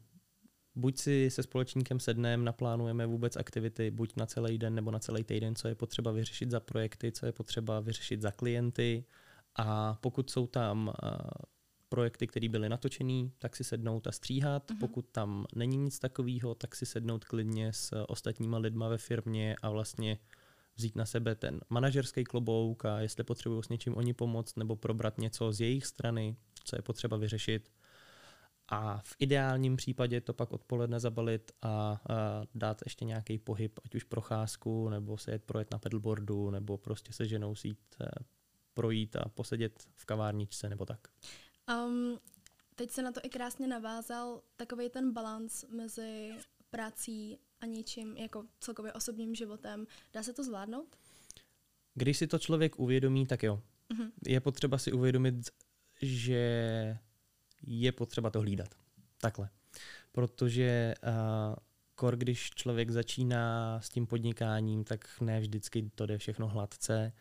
buď 0.75 0.99
si 0.99 1.31
se 1.31 1.43
společníkem 1.43 2.01
sednem, 2.01 2.45
naplánujeme 2.45 3.07
vůbec 3.07 3.37
aktivity, 3.37 3.91
buď 3.91 4.17
na 4.17 4.27
celý 4.27 4.59
den 4.59 4.75
nebo 4.75 4.91
na 4.91 4.99
celý 4.99 5.25
týden, 5.25 5.55
co 5.55 5.69
je 5.69 5.75
potřeba 5.75 6.13
vyřešit 6.13 6.51
za 6.51 6.61
projekty, 6.61 7.13
co 7.13 7.27
je 7.27 7.33
potřeba 7.33 7.81
vyřešit 7.81 8.21
za 8.21 8.31
klienty. 8.31 9.05
A 9.57 9.99
pokud 10.01 10.31
jsou 10.31 10.47
tam 10.47 10.89
uh, 10.89 11.19
projekty, 11.89 12.27
které 12.27 12.49
byly 12.49 12.69
natočené, 12.69 13.31
tak 13.39 13.57
si 13.57 13.65
sednout 13.65 14.07
a 14.07 14.13
stříhat. 14.13 14.71
Uh-huh. 14.71 14.79
Pokud 14.81 15.07
tam 15.13 15.47
není 15.55 15.77
nic 15.77 15.99
takového, 15.99 16.55
tak 16.55 16.77
si 16.77 16.87
sednout 16.87 17.25
klidně 17.25 17.73
s 17.73 18.05
ostatníma 18.09 18.59
lidma 18.59 18.89
ve 18.89 18.99
firmě 18.99 19.57
a 19.63 19.71
vlastně 19.71 20.19
vzít 20.77 20.97
na 20.97 21.07
sebe 21.07 21.35
ten 21.35 21.61
manažerský 21.71 22.25
klobouk 22.25 22.85
a 22.85 23.01
jestli 23.01 23.25
potřebují 23.25 23.63
s 23.63 23.69
něčím 23.69 23.95
oni 23.97 24.15
pomoct 24.15 24.57
nebo 24.57 24.77
probrat 24.77 25.19
něco 25.19 25.53
z 25.53 25.61
jejich 25.61 25.87
strany, 25.87 26.37
co 26.65 26.77
je 26.77 26.83
potřeba 26.83 27.17
vyřešit 27.17 27.71
a 28.73 29.01
v 29.05 29.17
ideálním 29.19 29.77
případě 29.77 30.21
to 30.21 30.33
pak 30.33 30.53
odpoledne 30.53 31.01
zabalit 31.01 31.53
a, 31.63 31.69
a 31.69 32.01
dát 32.55 32.81
ještě 32.85 33.05
nějaký 33.05 33.39
pohyb, 33.39 33.81
ať 33.85 33.95
už 33.95 34.05
procházku, 34.05 34.89
nebo 34.89 35.19
se 35.19 35.31
jet 35.31 35.45
projet 35.45 35.71
na 35.71 35.79
pedalboardu, 35.79 36.51
nebo 36.51 36.79
prostě 36.79 37.13
se 37.13 37.27
ženou 37.27 37.55
si 37.55 37.69
jít 37.69 37.97
eh, 38.01 38.07
projít 38.75 39.17
a 39.17 39.29
posedět 39.29 39.89
v 39.95 40.05
kavárničce 40.05 40.69
nebo 40.69 40.87
tak. 40.87 41.01
Um, 41.87 42.19
teď 42.75 42.91
se 42.91 43.03
na 43.03 43.13
to 43.13 43.21
i 43.23 43.29
krásně 43.29 43.67
navázal 43.67 44.43
takový 44.57 44.89
ten 44.91 45.13
balans 45.13 45.65
mezi 45.69 46.33
prací 46.71 47.39
a 47.61 47.67
něčím 47.67 48.17
jako 48.17 48.45
celkově 48.61 48.93
osobním 48.93 49.35
životem. 49.35 49.87
Dá 50.13 50.23
se 50.23 50.33
to 50.33 50.45
zvládnout? 50.45 50.97
Když 51.95 52.19
si 52.19 52.27
to 52.27 52.39
člověk 52.39 52.79
uvědomí, 52.79 53.27
tak 53.27 53.43
jo. 53.43 53.63
Uh-huh. 53.95 54.11
Je 54.27 54.41
potřeba 54.41 54.79
si 54.79 54.93
uvědomit, 54.93 55.35
že 56.03 56.99
je 57.67 57.93
potřeba 57.93 58.31
to 58.31 58.41
hlídat. 58.41 58.69
Takhle. 59.21 59.49
Protože 60.13 60.95
uh, 61.07 61.55
kor, 61.95 62.17
když 62.17 62.51
člověk 62.51 62.91
začíná 62.91 63.81
s 63.81 63.89
tím 63.89 64.07
podnikáním, 64.07 64.85
tak 64.85 65.21
ne 65.21 65.41
vždycky 65.41 65.91
to 65.95 66.07
jde 66.07 66.19
všechno 66.19 66.49
hladce. 66.49 67.13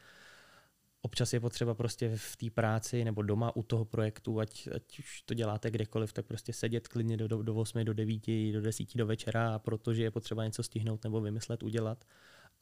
Občas 1.02 1.34
je 1.34 1.40
potřeba 1.40 1.74
prostě 1.74 2.12
v 2.16 2.36
té 2.36 2.50
práci 2.50 3.04
nebo 3.04 3.22
doma 3.22 3.56
u 3.56 3.64
toho 3.64 3.86
projektu, 3.86 4.40
ať, 4.40 4.68
ať 4.76 5.00
už 5.00 5.22
to 5.22 5.34
děláte 5.34 5.72
kdekoliv, 5.72 6.14
tak 6.14 6.26
prostě 6.26 6.54
sedět 6.54 6.88
klidně 6.88 7.18
do, 7.18 7.28
do, 7.28 7.44
do 7.44 7.56
8, 7.56 7.86
do 7.86 7.94
9, 7.94 8.52
do 8.54 8.62
10 8.62 8.96
do 8.96 9.06
večera, 9.06 9.60
protože 9.60 10.04
je 10.04 10.12
potřeba 10.12 10.46
něco 10.46 10.64
stihnout 10.64 11.04
nebo 11.04 11.22
vymyslet, 11.22 11.64
udělat. 11.64 12.06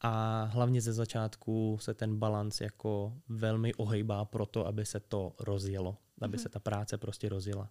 A 0.00 0.44
hlavně 0.44 0.80
ze 0.80 0.92
začátku 0.92 1.78
se 1.80 1.94
ten 1.94 2.16
balans 2.16 2.60
jako 2.60 3.14
velmi 3.28 3.74
ohejbá 3.74 4.24
pro 4.24 4.46
to, 4.46 4.66
aby 4.66 4.86
se 4.86 5.00
to 5.00 5.32
rozjelo, 5.38 5.96
aby 6.20 6.36
mm-hmm. 6.36 6.42
se 6.42 6.48
ta 6.48 6.58
práce 6.58 6.98
prostě 6.98 7.28
rozjela. 7.28 7.70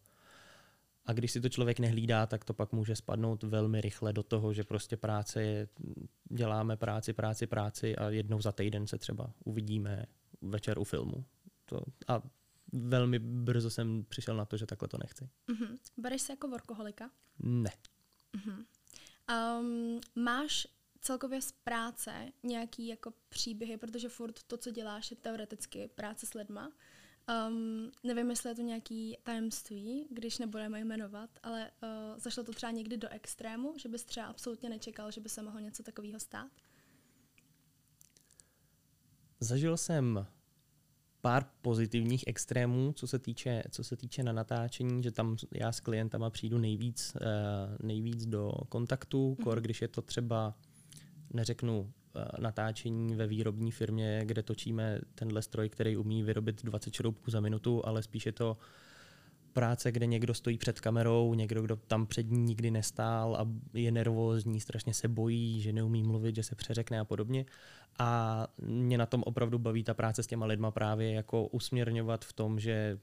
A 1.06 1.14
když 1.14 1.32
si 1.32 1.42
to 1.42 1.50
člověk 1.50 1.80
nehlídá, 1.80 2.26
tak 2.26 2.46
to 2.46 2.54
pak 2.54 2.72
může 2.72 2.96
spadnout 2.96 3.44
velmi 3.44 3.82
rychle 3.82 4.14
do 4.14 4.24
toho, 4.24 4.54
že 4.54 4.64
prostě 4.64 4.98
práce 4.98 5.44
je, 5.44 5.68
děláme 6.30 6.78
práci, 6.78 7.14
práci, 7.14 7.48
práci 7.48 7.96
a 7.96 8.10
jednou 8.10 8.42
za 8.42 8.52
týden 8.52 8.88
se 8.88 8.98
třeba 8.98 9.34
uvidíme 9.44 10.06
večer 10.42 10.80
u 10.80 10.84
filmu. 10.84 11.26
To, 11.66 11.82
a 12.08 12.22
velmi 12.74 13.20
brzo 13.20 13.70
jsem 13.70 14.04
přišel 14.10 14.36
na 14.38 14.46
to, 14.46 14.58
že 14.58 14.66
takhle 14.66 14.88
to 14.88 14.98
nechci. 14.98 15.30
Mm-hmm. 15.48 15.78
Bereš 15.98 16.22
se 16.22 16.34
jako 16.34 16.48
workoholika? 16.48 17.10
Ne. 17.40 17.72
Mm-hmm. 18.38 18.66
Um, 19.60 20.00
máš 20.16 20.68
celkově 21.02 21.42
z 21.42 21.52
práce 21.52 22.32
nějaký 22.44 22.88
jako 22.88 23.14
příběhy, 23.30 23.78
protože 23.78 24.10
furt 24.10 24.44
to, 24.44 24.58
co 24.58 24.72
děláš, 24.72 25.12
je 25.12 25.18
teoreticky 25.18 25.90
práce 25.96 26.26
s 26.26 26.34
lidma. 26.34 26.72
Um, 27.48 27.92
nevím, 28.04 28.30
jestli 28.30 28.50
je 28.50 28.56
to 28.56 28.62
nějaký 28.62 29.18
tajemství, 29.24 30.08
když 30.12 30.38
nebudeme 30.38 30.80
jmenovat, 30.80 31.30
ale 31.44 31.72
uh, 31.84 32.20
zašlo 32.20 32.44
to 32.44 32.52
třeba 32.52 32.72
někdy 32.72 32.98
do 32.98 33.10
extrému, 33.10 33.74
že 33.78 33.90
bys 33.90 34.04
třeba 34.04 34.26
absolutně 34.26 34.70
nečekal, 34.70 35.12
že 35.12 35.22
by 35.22 35.30
se 35.30 35.42
mohlo 35.42 35.60
něco 35.60 35.84
takového 35.84 36.20
stát? 36.20 36.52
Zažil 39.40 39.78
jsem 39.78 40.28
pár 41.22 41.52
pozitivních 41.62 42.24
extrémů, 42.28 42.94
co 42.94 43.08
se 43.08 43.20
týče, 43.20 43.64
co 43.72 43.84
se 43.84 43.98
týče 43.98 44.24
na 44.24 44.32
natáčení, 44.32 45.04
že 45.04 45.12
tam 45.12 45.38
já 45.52 45.72
s 45.72 45.80
klientama 45.80 46.30
přijdu 46.30 46.58
nejvíc, 46.58 47.14
uh, 47.16 47.88
nejvíc 47.88 48.26
do 48.26 48.52
kontaktu, 48.70 49.38
kor, 49.44 49.62
když 49.62 49.82
je 49.82 49.88
to 49.88 50.02
třeba, 50.02 50.56
neřeknu 51.34 51.94
Eh, 52.16 52.42
natáčení 52.42 53.16
ve 53.16 53.28
výrobní 53.28 53.72
firmě, 53.72 54.22
kde 54.26 54.44
točíme 54.44 55.00
tenhle 55.16 55.42
stroj, 55.42 55.70
který 55.70 55.98
umí 55.98 56.24
vyrobit 56.24 56.64
20 56.64 56.94
šroubků 56.94 57.32
za 57.32 57.40
minutu, 57.40 57.86
ale 57.86 58.04
spíš 58.04 58.26
je 58.26 58.32
to 58.32 58.58
práce, 59.54 59.92
kde 59.92 60.06
někdo 60.06 60.34
stojí 60.34 60.58
před 60.58 60.82
kamerou, 60.82 61.34
někdo, 61.34 61.62
kdo 61.62 61.76
tam 61.76 62.06
před 62.06 62.32
ní 62.32 62.44
nikdy 62.44 62.72
nestál 62.72 63.36
a 63.36 63.48
je 63.74 63.92
nervózní, 63.92 64.60
strašně 64.60 64.94
se 64.94 65.08
bojí, 65.08 65.62
že 65.62 65.74
neumí 65.74 66.04
mluvit, 66.04 66.36
že 66.36 66.44
se 66.44 66.56
přeřekne 66.56 67.00
a 67.00 67.06
podobně. 67.06 67.46
A 68.00 68.48
mě 68.62 68.98
na 68.98 69.06
tom 69.06 69.24
opravdu 69.26 69.60
baví 69.60 69.84
ta 69.84 69.94
práce 69.94 70.24
s 70.24 70.28
těma 70.28 70.46
lidma 70.46 70.72
právě 70.72 71.12
jako 71.12 71.48
usměrňovat 71.48 72.26
v 72.26 72.34
tom, 72.34 72.60
že 72.60 73.00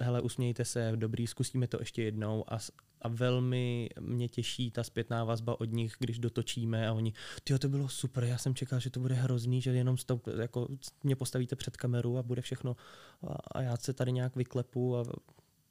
hele, 0.00 0.20
usmějte 0.20 0.64
se, 0.64 0.92
dobrý, 0.96 1.26
zkusíme 1.26 1.66
to 1.66 1.78
ještě 1.80 2.02
jednou 2.02 2.44
a, 2.48 2.58
a 3.02 3.08
velmi 3.08 3.88
mě 4.00 4.28
těší 4.28 4.70
ta 4.70 4.84
zpětná 4.84 5.24
vazba 5.24 5.60
od 5.60 5.72
nich, 5.72 5.94
když 5.98 6.18
dotočíme 6.18 6.88
a 6.88 6.92
oni, 6.92 7.12
ty 7.44 7.58
to 7.58 7.68
bylo 7.68 7.88
super, 7.88 8.24
já 8.24 8.38
jsem 8.38 8.54
čekal, 8.54 8.80
že 8.80 8.90
to 8.90 9.00
bude 9.00 9.14
hrozný, 9.14 9.60
že 9.60 9.70
jenom 9.70 9.96
stop, 9.96 10.26
jako 10.40 10.68
mě 11.02 11.16
postavíte 11.16 11.56
před 11.56 11.76
kameru 11.76 12.18
a 12.18 12.22
bude 12.22 12.42
všechno 12.42 12.76
a, 13.22 13.34
a 13.52 13.62
já 13.62 13.76
se 13.76 13.92
tady 13.92 14.12
nějak 14.12 14.36
vyklepu 14.36 14.96
a 14.96 15.04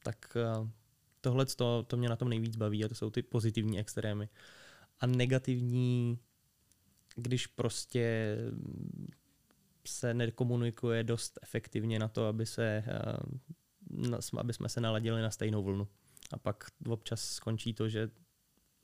tak 0.03 0.38
tohle 1.21 1.45
to, 1.45 1.83
to 1.88 1.97
mě 1.97 2.09
na 2.09 2.15
tom 2.15 2.29
nejvíc 2.29 2.55
baví 2.55 2.85
a 2.85 2.88
to 2.88 2.95
jsou 2.95 3.09
ty 3.09 3.21
pozitivní 3.21 3.79
extrémy. 3.79 4.29
A 5.00 5.07
negativní, 5.07 6.19
když 7.15 7.47
prostě 7.47 8.38
se 9.85 10.13
nekomunikuje 10.13 11.03
dost 11.03 11.39
efektivně 11.41 12.00
na 12.00 12.07
to, 12.07 12.27
aby 12.27 12.45
se 12.45 12.83
aby 14.38 14.53
jsme 14.53 14.69
se 14.69 14.81
naladili 14.81 15.21
na 15.21 15.31
stejnou 15.31 15.63
vlnu. 15.63 15.88
A 16.33 16.38
pak 16.38 16.63
občas 16.88 17.21
skončí 17.21 17.73
to, 17.73 17.89
že 17.89 18.09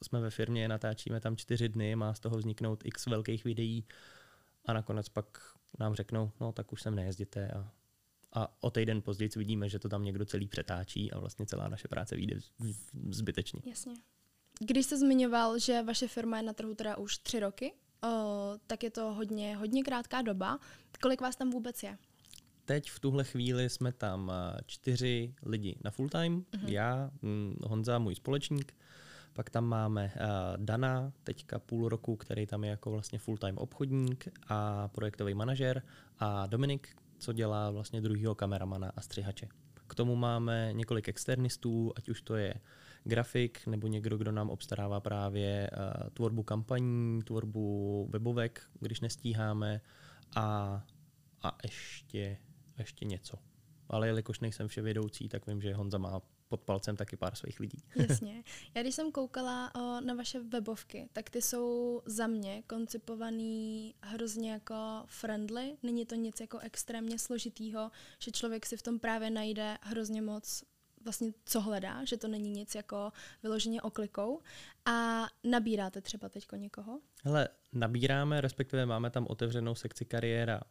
jsme 0.03 0.19
ve 0.19 0.29
firmě, 0.29 0.67
natáčíme 0.67 1.19
tam 1.19 1.37
čtyři 1.37 1.69
dny, 1.69 1.95
má 1.95 2.13
z 2.13 2.19
toho 2.19 2.37
vzniknout 2.37 2.85
x 2.85 3.05
velkých 3.05 3.43
videí 3.43 3.85
a 4.65 4.73
nakonec 4.73 5.09
pak 5.09 5.37
nám 5.79 5.95
řeknou, 5.95 6.31
no 6.39 6.51
tak 6.51 6.73
už 6.73 6.81
sem 6.81 6.95
nejezděte 6.95 7.51
a, 7.51 7.71
a 8.33 8.63
o 8.63 8.71
týden 8.71 9.01
později 9.01 9.29
vidíme, 9.35 9.69
že 9.69 9.79
to 9.79 9.89
tam 9.89 10.03
někdo 10.03 10.25
celý 10.25 10.47
přetáčí 10.47 11.11
a 11.11 11.19
vlastně 11.19 11.45
celá 11.45 11.67
naše 11.67 11.87
práce 11.87 12.15
vyjde 12.15 12.39
zbytečně. 13.09 13.61
Jasně. 13.65 13.93
Když 14.59 14.85
jste 14.85 14.97
zmiňoval, 14.97 15.59
že 15.59 15.83
vaše 15.83 16.07
firma 16.07 16.37
je 16.37 16.43
na 16.43 16.53
trhu 16.53 16.75
teda 16.75 16.97
už 16.97 17.17
tři 17.17 17.39
roky, 17.39 17.73
o, 18.03 18.07
tak 18.67 18.83
je 18.83 18.89
to 18.89 19.13
hodně, 19.13 19.55
hodně 19.55 19.83
krátká 19.83 20.21
doba. 20.21 20.59
Kolik 21.01 21.21
vás 21.21 21.35
tam 21.35 21.51
vůbec 21.51 21.83
je? 21.83 21.97
Teď 22.67 22.91
v 22.91 22.99
tuhle 22.99 23.23
chvíli 23.23 23.69
jsme 23.69 23.91
tam 23.91 24.31
eh, 24.33 24.59
čtyři 24.65 25.33
lidi 25.43 25.77
na 25.83 25.91
full 25.91 26.09
time. 26.09 26.41
Mm-hmm. 26.41 26.67
Já, 26.67 27.11
hm, 27.21 27.55
Honza, 27.63 27.99
můj 27.99 28.15
společník, 28.15 28.73
pak 29.33 29.49
tam 29.49 29.65
máme 29.65 30.13
uh, 30.15 30.65
Dana, 30.65 31.13
teďka 31.23 31.59
půl 31.59 31.89
roku, 31.89 32.15
který 32.15 32.45
tam 32.45 32.63
je 32.63 32.69
jako 32.69 32.91
vlastně 32.91 33.19
full-time 33.19 33.57
obchodník 33.57 34.27
a 34.47 34.87
projektový 34.87 35.33
manažer 35.33 35.81
a 36.19 36.45
Dominik, 36.47 36.89
co 37.17 37.33
dělá 37.33 37.71
vlastně 37.71 38.01
druhýho 38.01 38.35
kameramana 38.35 38.91
a 38.95 39.01
střihače. 39.01 39.47
K 39.87 39.95
tomu 39.95 40.15
máme 40.15 40.69
několik 40.73 41.09
externistů, 41.09 41.93
ať 41.95 42.09
už 42.09 42.21
to 42.21 42.35
je 42.35 42.53
grafik 43.03 43.67
nebo 43.67 43.87
někdo, 43.87 44.17
kdo 44.17 44.31
nám 44.31 44.49
obstarává 44.49 44.99
právě 44.99 45.69
uh, 45.71 46.09
tvorbu 46.09 46.43
kampaní, 46.43 47.21
tvorbu 47.21 48.07
webovek, 48.11 48.61
když 48.79 49.01
nestíháme 49.01 49.81
a, 50.35 50.81
a 51.43 51.57
ještě, 51.63 52.37
ještě 52.77 53.05
něco. 53.05 53.37
Ale 53.89 54.07
jelikož 54.07 54.39
nejsem 54.39 54.67
vševědoucí, 54.67 55.29
tak 55.29 55.47
vím, 55.47 55.61
že 55.61 55.73
Honza 55.73 55.97
má 55.97 56.21
pod 56.47 56.61
palcem 56.61 56.95
taky 56.95 57.17
pár 57.17 57.35
svých 57.35 57.59
lidí. 57.59 57.83
Jasně. 57.95 58.43
Já 58.75 58.81
když 58.81 58.95
jsem 58.95 59.11
koukala 59.11 59.75
o, 59.75 60.01
na 60.01 60.13
vaše 60.13 60.39
webovky, 60.39 61.09
tak 61.13 61.29
ty 61.29 61.41
jsou 61.41 62.01
za 62.05 62.27
mě 62.27 62.63
koncipovaný 62.67 63.95
hrozně 64.01 64.51
jako 64.51 64.75
friendly. 65.05 65.77
Není 65.83 66.05
to 66.05 66.15
nic 66.15 66.39
jako 66.39 66.59
extrémně 66.59 67.19
složitýho, 67.19 67.91
že 68.19 68.31
člověk 68.31 68.65
si 68.65 68.77
v 68.77 68.81
tom 68.81 68.99
právě 68.99 69.29
najde 69.29 69.77
hrozně 69.81 70.21
moc 70.21 70.63
vlastně 71.07 71.31
co 71.45 71.61
hledá, 71.61 72.05
že 72.05 72.17
to 72.17 72.27
není 72.27 72.51
nic 72.51 72.75
jako 72.75 73.11
vyloženě 73.43 73.81
oklikou. 73.81 74.41
A 74.85 75.25
nabíráte 75.43 76.01
třeba 76.01 76.29
teďko 76.29 76.55
někoho? 76.55 76.99
Hele, 77.23 77.47
nabíráme, 77.73 78.41
respektive 78.41 78.85
máme 78.85 79.09
tam 79.09 79.27
otevřenou 79.29 79.75
sekci 79.75 80.05
kariéra 80.05 80.61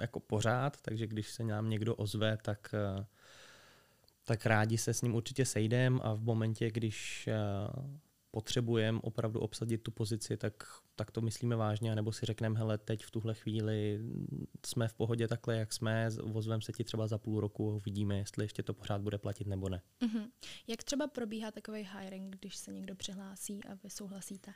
jako 0.00 0.20
pořád, 0.20 0.80
takže 0.80 1.06
když 1.06 1.30
se 1.30 1.44
nám 1.44 1.70
někdo 1.70 1.94
ozve, 1.94 2.38
tak 2.42 2.74
uh, 2.98 3.04
tak 4.24 4.46
rádi 4.46 4.78
se 4.78 4.94
s 4.94 5.02
ním 5.02 5.14
určitě 5.14 5.44
sejdem 5.44 6.00
a 6.02 6.14
v 6.14 6.22
momentě, 6.22 6.70
když 6.70 7.28
eh, 7.28 7.34
potřebujeme 8.32 9.00
opravdu 9.02 9.40
obsadit 9.40 9.82
tu 9.82 9.90
pozici, 9.90 10.36
tak, 10.36 10.54
tak 10.96 11.10
to 11.10 11.20
myslíme 11.20 11.56
vážně, 11.56 11.94
nebo 11.94 12.12
si 12.12 12.26
řekneme, 12.26 12.58
hele, 12.58 12.78
teď 12.78 13.04
v 13.04 13.10
tuhle 13.10 13.34
chvíli 13.34 14.00
jsme 14.66 14.88
v 14.88 14.94
pohodě 14.94 15.28
takhle, 15.28 15.56
jak 15.56 15.72
jsme, 15.72 16.08
vozvem 16.22 16.60
se 16.60 16.72
ti 16.72 16.84
třeba 16.84 17.06
za 17.06 17.18
půl 17.18 17.40
roku, 17.40 17.76
uvidíme, 17.76 18.18
jestli 18.18 18.44
ještě 18.44 18.62
to 18.62 18.74
pořád 18.74 19.02
bude 19.02 19.18
platit 19.18 19.46
nebo 19.46 19.68
ne. 19.68 19.82
Mm-hmm. 20.00 20.28
Jak 20.68 20.84
třeba 20.84 21.06
probíhá 21.06 21.50
takový 21.50 21.88
hiring, 21.98 22.36
když 22.36 22.56
se 22.56 22.72
někdo 22.72 22.94
přihlásí 22.94 23.64
a 23.64 23.74
vy 23.74 23.90
souhlasíte? 23.90 24.52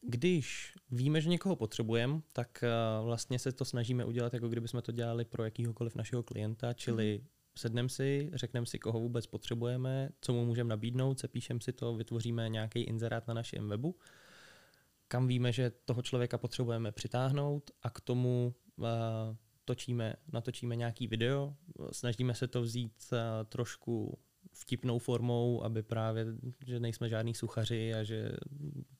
Když 0.00 0.74
víme, 0.90 1.20
že 1.20 1.28
někoho 1.28 1.56
potřebujeme, 1.56 2.20
tak 2.32 2.64
uh, 2.98 3.06
vlastně 3.06 3.38
se 3.38 3.52
to 3.52 3.64
snažíme 3.64 4.04
udělat, 4.04 4.34
jako 4.34 4.48
kdyby 4.48 4.68
jsme 4.68 4.82
to 4.82 4.92
dělali 4.92 5.24
pro 5.24 5.44
jakýhokoliv 5.44 5.94
našeho 5.94 6.22
klienta, 6.22 6.72
čili 6.72 7.20
mm-hmm 7.22 7.31
sedneme 7.54 7.88
si, 7.88 8.30
řekneme 8.34 8.66
si, 8.66 8.78
koho 8.78 9.00
vůbec 9.00 9.26
potřebujeme, 9.26 10.08
co 10.20 10.32
mu 10.32 10.44
můžeme 10.44 10.68
nabídnout, 10.68 11.18
sepíšeme 11.18 11.60
si 11.60 11.72
to, 11.72 11.94
vytvoříme 11.94 12.48
nějaký 12.48 12.80
inzerát 12.80 13.28
na 13.28 13.34
našem 13.34 13.68
webu, 13.68 13.96
kam 15.08 15.26
víme, 15.26 15.52
že 15.52 15.72
toho 15.84 16.02
člověka 16.02 16.38
potřebujeme 16.38 16.92
přitáhnout 16.92 17.70
a 17.82 17.90
k 17.90 18.00
tomu 18.00 18.54
uh, 18.76 18.86
točíme, 19.64 20.14
natočíme 20.32 20.76
nějaký 20.76 21.06
video, 21.06 21.56
snažíme 21.92 22.34
se 22.34 22.48
to 22.48 22.62
vzít 22.62 22.92
uh, 23.12 23.18
trošku 23.48 24.18
vtipnou 24.52 24.98
formou, 24.98 25.64
aby 25.64 25.82
právě, 25.82 26.26
že 26.66 26.80
nejsme 26.80 27.08
žádní 27.08 27.34
suchaři 27.34 27.94
a 27.94 28.02
že 28.02 28.32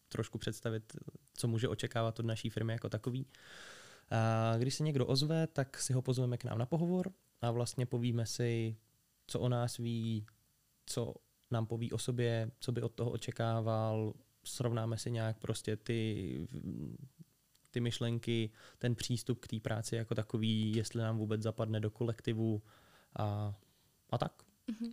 trošku 0.09 0.38
představit, 0.38 0.97
co 1.35 1.49
může 1.49 1.68
očekávat 1.68 2.18
od 2.18 2.26
naší 2.26 2.50
firmy 2.50 2.73
jako 2.73 2.88
takový. 2.88 3.26
A 4.11 4.54
když 4.59 4.75
se 4.75 4.82
někdo 4.82 5.06
ozve, 5.06 5.47
tak 5.47 5.78
si 5.78 5.92
ho 5.92 6.02
pozveme 6.02 6.38
k 6.38 6.44
nám 6.44 6.59
na 6.59 6.66
pohovor, 6.66 7.12
a 7.43 7.51
vlastně 7.51 7.87
povíme 7.87 8.27
si, 8.27 8.77
co 9.27 9.41
o 9.41 9.49
nás 9.49 9.77
ví, 9.77 10.27
co 10.87 11.15
nám 11.51 11.67
poví 11.67 11.93
o 11.93 11.99
sobě, 11.99 12.51
co 12.61 12.73
by 12.73 12.83
od 12.83 12.93
toho 12.93 13.11
očekával, 13.11 14.15
srovnáme 14.45 14.99
si 14.99 15.11
nějak 15.11 15.39
prostě 15.39 15.77
ty, 15.77 16.49
ty 17.71 17.81
myšlenky, 17.81 18.51
ten 18.79 18.95
přístup 18.95 19.41
k 19.41 19.47
té 19.47 19.61
práci 19.61 19.97
jako 19.97 20.15
takový, 20.15 20.75
jestli 20.76 21.00
nám 21.00 21.19
vůbec 21.19 21.43
zapadne 21.43 21.81
do 21.81 21.91
kolektivu 21.91 22.63
a, 23.17 23.55
a 24.11 24.19
tak. 24.19 24.43
Mm-hmm. 24.69 24.93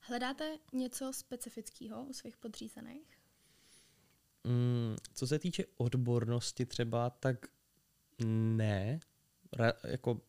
Hledáte 0.00 0.58
něco 0.72 1.12
specifického 1.12 2.04
u 2.04 2.12
svých 2.12 2.36
podřízených? 2.36 3.18
Mm, 4.44 4.96
co 5.14 5.26
se 5.26 5.38
týče 5.38 5.64
odbornosti 5.76 6.66
třeba, 6.66 7.10
tak 7.10 7.46
ne. 8.24 9.00
Ra, 9.52 9.72
jako 9.84 10.20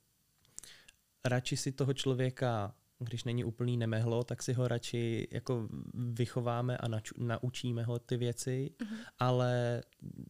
radši 1.25 1.57
si 1.57 1.71
toho 1.71 1.93
člověka, 1.93 2.75
když 2.99 3.23
není 3.23 3.43
úplný 3.43 3.77
nemehlo, 3.77 4.23
tak 4.23 4.43
si 4.43 4.53
ho 4.53 4.67
radši 4.67 5.27
jako 5.31 5.69
vychováme 5.93 6.77
a 6.77 6.87
nač- 6.87 7.13
naučíme 7.17 7.83
ho 7.83 7.99
ty 7.99 8.17
věci, 8.17 8.71
mm-hmm. 8.77 8.97
ale 9.19 9.83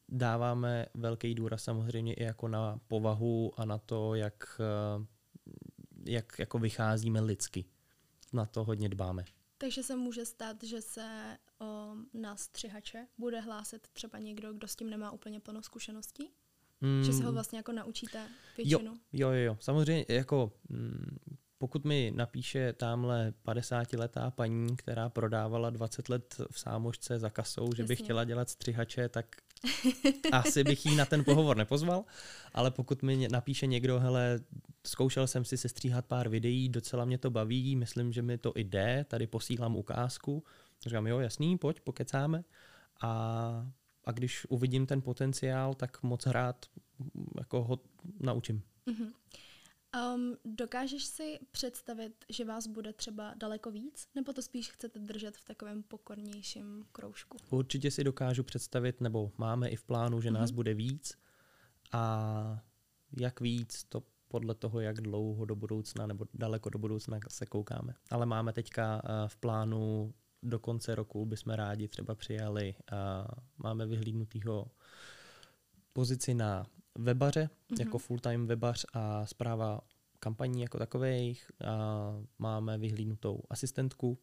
dáváme 0.10 0.86
velký 0.94 1.36
důraz 1.36 1.64
samozřejmě 1.64 2.14
i 2.14 2.24
jako 2.24 2.48
na 2.48 2.80
povahu 2.88 3.60
a 3.60 3.66
na 3.66 3.78
to, 3.78 4.16
jak, 4.16 4.62
eh, 4.62 5.06
jak 6.06 6.40
jako 6.40 6.60
vycházíme 6.60 7.22
lidsky. 7.22 7.66
Na 8.34 8.46
to 8.46 8.64
hodně 8.64 8.90
dbáme. 8.90 9.26
Takže 9.58 9.84
se 9.84 9.96
může 9.96 10.26
stát, 10.26 10.64
že 10.64 10.82
se 10.82 11.38
o, 11.60 11.96
na 12.14 12.36
střihače 12.36 13.08
bude 13.18 13.40
hlásit 13.40 13.88
třeba 13.94 14.20
někdo, 14.20 14.54
kdo 14.54 14.68
s 14.68 14.76
tím 14.76 14.90
nemá 14.90 15.12
úplně 15.12 15.40
plnou 15.40 15.62
zkušeností? 15.62 16.32
Mm. 16.86 17.04
Že 17.04 17.14
se 17.14 17.24
ho 17.24 17.32
vlastně 17.32 17.60
jako 17.60 17.72
naučíte 17.72 18.28
většinu. 18.58 18.94
Jo, 19.14 19.30
jo, 19.30 19.44
jo. 19.44 19.58
Samozřejmě 19.60 20.06
jako 20.10 20.52
mm, 20.70 21.18
pokud 21.58 21.86
mi 21.86 22.12
napíše 22.16 22.74
tamhle 22.74 23.34
50-letá 23.46 24.32
paní, 24.32 24.76
která 24.76 25.10
prodávala 25.10 25.70
20 25.70 26.10
let 26.10 26.36
v 26.52 26.60
sámošce 26.60 27.20
za 27.20 27.30
kasou, 27.30 27.64
Jasně. 27.64 27.76
že 27.76 27.84
by 27.84 27.96
chtěla 27.96 28.24
dělat 28.24 28.50
střihače, 28.50 29.10
tak 29.10 29.26
asi 30.32 30.64
bych 30.64 30.86
jí 30.86 30.96
na 30.96 31.06
ten 31.06 31.24
pohovor 31.24 31.58
nepozval, 31.58 32.04
ale 32.54 32.72
pokud 32.72 33.04
mi 33.04 33.28
napíše 33.32 33.68
někdo, 33.68 34.00
hele, 34.00 34.40
zkoušel 34.88 35.28
jsem 35.28 35.46
si 35.46 35.58
sestříhat 35.58 36.06
pár 36.06 36.30
videí, 36.30 36.70
docela 36.70 37.06
mě 37.06 37.18
to 37.18 37.30
baví, 37.30 37.76
myslím, 37.76 38.14
že 38.14 38.22
mi 38.22 38.38
to 38.38 38.54
jde, 38.56 39.06
tady 39.08 39.28
posílám 39.28 39.76
ukázku, 39.76 40.44
říkám, 40.86 41.08
jo, 41.08 41.20
jasný, 41.20 41.58
pojď, 41.58 41.80
pokecáme 41.80 42.44
a 43.02 43.72
a 44.06 44.12
když 44.12 44.46
uvidím 44.50 44.86
ten 44.86 45.02
potenciál, 45.02 45.74
tak 45.74 46.04
moc 46.04 46.26
hrát 46.26 46.66
jako 47.38 47.64
ho 47.64 47.80
naučím. 48.20 48.62
Mm-hmm. 48.88 49.12
Um, 50.16 50.36
dokážeš 50.46 51.04
si 51.04 51.40
představit, 51.52 52.26
že 52.30 52.46
vás 52.46 52.68
bude 52.68 52.94
třeba 52.94 53.34
daleko 53.38 53.72
víc, 53.72 54.08
nebo 54.16 54.34
to 54.34 54.42
spíš 54.42 54.72
chcete 54.72 55.00
držet 55.00 55.38
v 55.38 55.46
takovém 55.46 55.84
pokornějším 55.84 56.86
kroužku? 56.92 57.38
Určitě 57.50 57.92
si 57.92 58.04
dokážu 58.04 58.44
představit, 58.44 59.02
nebo 59.02 59.32
máme 59.38 59.70
i 59.70 59.76
v 59.76 59.84
plánu, 59.84 60.22
že 60.22 60.30
mm-hmm. 60.30 60.34
nás 60.34 60.52
bude 60.52 60.74
víc 60.74 61.18
a 61.92 62.64
jak 63.20 63.42
víc, 63.42 63.84
to 63.84 64.04
podle 64.28 64.56
toho, 64.56 64.80
jak 64.80 65.02
dlouho 65.02 65.46
do 65.46 65.56
budoucna 65.56 66.08
nebo 66.08 66.26
daleko 66.34 66.70
do 66.70 66.80
budoucna 66.80 67.20
se 67.28 67.46
koukáme. 67.46 67.96
Ale 68.10 68.26
máme 68.26 68.54
teďka 68.54 68.96
uh, 68.96 69.28
v 69.28 69.38
plánu 69.38 70.14
do 70.46 70.60
konce 70.60 70.96
roku 70.96 71.26
bychom 71.26 71.54
rádi 71.54 71.88
třeba 71.88 72.16
přijali 72.16 72.76
a 72.92 73.28
máme 73.58 73.86
vyhlídnutýho 73.86 74.68
pozici 75.94 76.34
na 76.34 76.66
webaře, 76.96 77.50
mm-hmm. 77.50 77.80
jako 77.80 77.98
full-time 77.98 78.48
webař 78.48 78.86
a 78.94 79.26
zpráva 79.26 79.82
kampaní 80.20 80.62
jako 80.62 80.78
takových. 80.78 81.52
A 81.66 81.78
máme 82.40 82.78
vyhlídnutou 82.78 83.42
asistentku, 83.50 84.18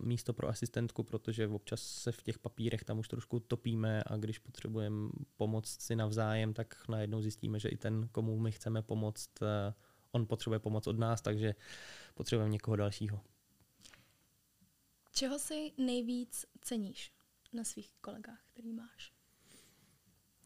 místo 0.00 0.32
pro 0.32 0.48
asistentku, 0.48 1.02
protože 1.02 1.48
občas 1.48 1.80
se 1.80 2.12
v 2.12 2.22
těch 2.22 2.38
papírech 2.38 2.84
tam 2.84 2.98
už 2.98 3.08
trošku 3.08 3.40
topíme 3.40 4.02
a 4.06 4.16
když 4.16 4.38
potřebujeme 4.38 5.10
pomoct 5.36 5.80
si 5.80 5.96
navzájem, 5.96 6.54
tak 6.54 6.88
najednou 6.88 7.22
zjistíme, 7.22 7.58
že 7.60 7.68
i 7.68 7.76
ten, 7.76 8.08
komu 8.12 8.38
my 8.38 8.52
chceme 8.52 8.82
pomoct, 8.82 9.30
eh, 9.42 9.74
on 10.12 10.26
potřebuje 10.26 10.58
pomoc 10.58 10.86
od 10.86 10.98
nás, 10.98 11.20
takže 11.20 11.54
potřebujeme 12.14 12.52
někoho 12.52 12.76
dalšího. 12.76 13.20
Čeho 15.16 15.38
si 15.38 15.72
nejvíc 15.78 16.46
ceníš 16.60 17.12
na 17.52 17.64
svých 17.64 17.90
kolegách, 18.00 18.44
který 18.52 18.72
máš? 18.72 19.12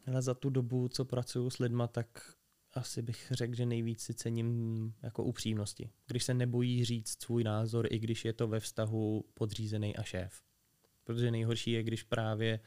Ale 0.06 0.22
za 0.22 0.34
tu 0.34 0.50
dobu, 0.50 0.88
co 0.88 1.04
pracuju 1.04 1.50
s 1.50 1.58
lidma, 1.58 1.86
tak 1.86 2.34
asi 2.74 3.02
bych 3.02 3.28
řekl, 3.30 3.54
že 3.54 3.66
nejvíc 3.66 4.00
si 4.00 4.14
cením 4.14 4.94
jako 5.02 5.24
upřímnosti. 5.24 5.90
Když 6.06 6.24
se 6.24 6.34
nebojí 6.34 6.84
říct 6.84 7.22
svůj 7.22 7.44
názor, 7.44 7.92
i 7.92 7.98
když 7.98 8.24
je 8.24 8.32
to 8.32 8.48
ve 8.48 8.60
vztahu 8.60 9.24
podřízený 9.34 9.96
a 9.96 10.02
šéf. 10.02 10.42
Protože 11.04 11.30
nejhorší 11.30 11.70
je, 11.70 11.82
když 11.82 12.02
právě 12.02 12.56
mm, 12.56 12.60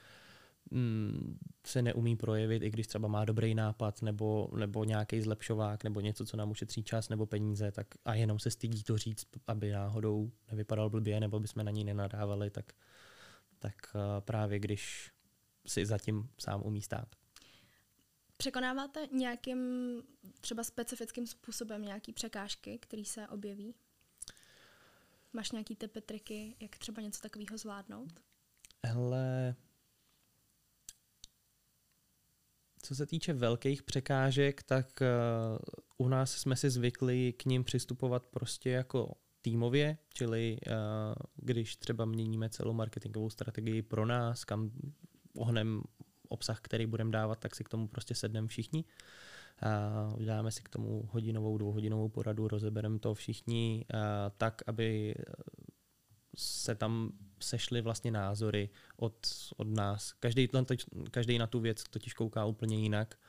se 1.66 1.82
neumí 1.82 2.16
projevit, 2.16 2.64
i 2.64 2.70
když 2.70 2.88
třeba 2.88 3.08
má 3.08 3.26
dobrý 3.26 3.56
nápad 3.56 4.02
nebo, 4.02 4.50
nebo 4.58 4.84
nějaký 4.84 5.22
zlepšovák 5.22 5.84
nebo 5.84 6.00
něco, 6.00 6.26
co 6.26 6.38
nám 6.38 6.52
ušetří 6.52 6.84
čas 6.84 7.10
nebo 7.10 7.26
peníze, 7.26 7.72
tak 7.72 7.88
a 8.06 8.14
jenom 8.14 8.40
se 8.40 8.52
stydí 8.52 8.84
to 8.84 8.98
říct, 8.98 9.28
aby 9.48 9.72
náhodou 9.72 10.32
nevypadal 10.52 10.90
blbě 10.90 11.20
nebo 11.20 11.40
by 11.40 11.48
jsme 11.48 11.64
na 11.64 11.72
ní 11.72 11.84
nenadávali, 11.84 12.50
tak, 12.50 12.74
tak 13.60 13.76
právě 14.20 14.60
když 14.60 15.12
si 15.68 15.86
zatím 15.86 16.30
sám 16.40 16.62
umí 16.66 16.82
stát. 16.82 17.16
Překonáváte 18.38 19.08
nějakým 19.12 19.60
třeba 20.42 20.64
specifickým 20.64 21.28
způsobem 21.28 21.82
nějaký 21.82 22.14
překážky, 22.14 22.78
které 22.78 23.06
se 23.06 23.28
objeví? 23.28 23.76
Máš 25.34 25.52
nějaký 25.52 25.76
typy, 25.76 26.02
triky, 26.02 26.56
jak 26.60 26.78
třeba 26.78 27.02
něco 27.02 27.22
takového 27.22 27.58
zvládnout? 27.58 28.20
Hele, 28.86 29.56
co 32.82 32.96
se 32.96 33.06
týče 33.06 33.34
velkých 33.34 33.84
překážek, 33.84 34.64
tak 34.64 34.88
uh, 35.02 35.58
u 35.98 36.08
nás 36.08 36.32
jsme 36.32 36.56
si 36.56 36.70
zvykli 36.70 37.34
k 37.34 37.46
ním 37.46 37.64
přistupovat 37.64 38.26
prostě 38.28 38.70
jako 38.70 39.12
týmově, 39.42 39.98
čili 40.14 40.58
uh, 40.68 40.74
když 41.36 41.76
třeba 41.76 42.06
měníme 42.06 42.50
celou 42.50 42.74
marketingovou 42.74 43.30
strategii 43.30 43.82
pro 43.82 44.06
nás, 44.06 44.46
kam 44.46 44.72
ohnem 45.38 45.82
obsah, 46.30 46.60
který 46.62 46.86
budeme 46.86 47.12
dávat, 47.12 47.40
tak 47.40 47.56
si 47.56 47.64
k 47.64 47.70
tomu 47.70 47.88
prostě 47.88 48.16
sedneme 48.16 48.48
všichni. 48.48 48.84
Uděláme 50.18 50.52
si 50.52 50.62
k 50.62 50.70
tomu 50.70 51.10
hodinovou, 51.12 51.58
dvouhodinovou 51.58 52.10
poradu, 52.10 52.48
rozebereme 52.48 53.00
to 53.00 53.14
všichni 53.14 53.86
uh, 53.94 54.00
tak, 54.38 54.62
aby 54.68 55.16
se 56.38 56.76
tam 56.76 57.12
sešly 57.44 57.82
vlastně 57.82 58.12
názory 58.12 58.70
od, 58.98 59.28
od 59.58 59.68
nás. 59.68 60.14
Každý, 60.14 60.50
každý 61.12 61.38
na 61.38 61.48
tu 61.48 61.60
věc 61.60 61.84
totiž 61.84 62.14
kouká 62.14 62.46
úplně 62.46 62.78
jinak 62.78 63.20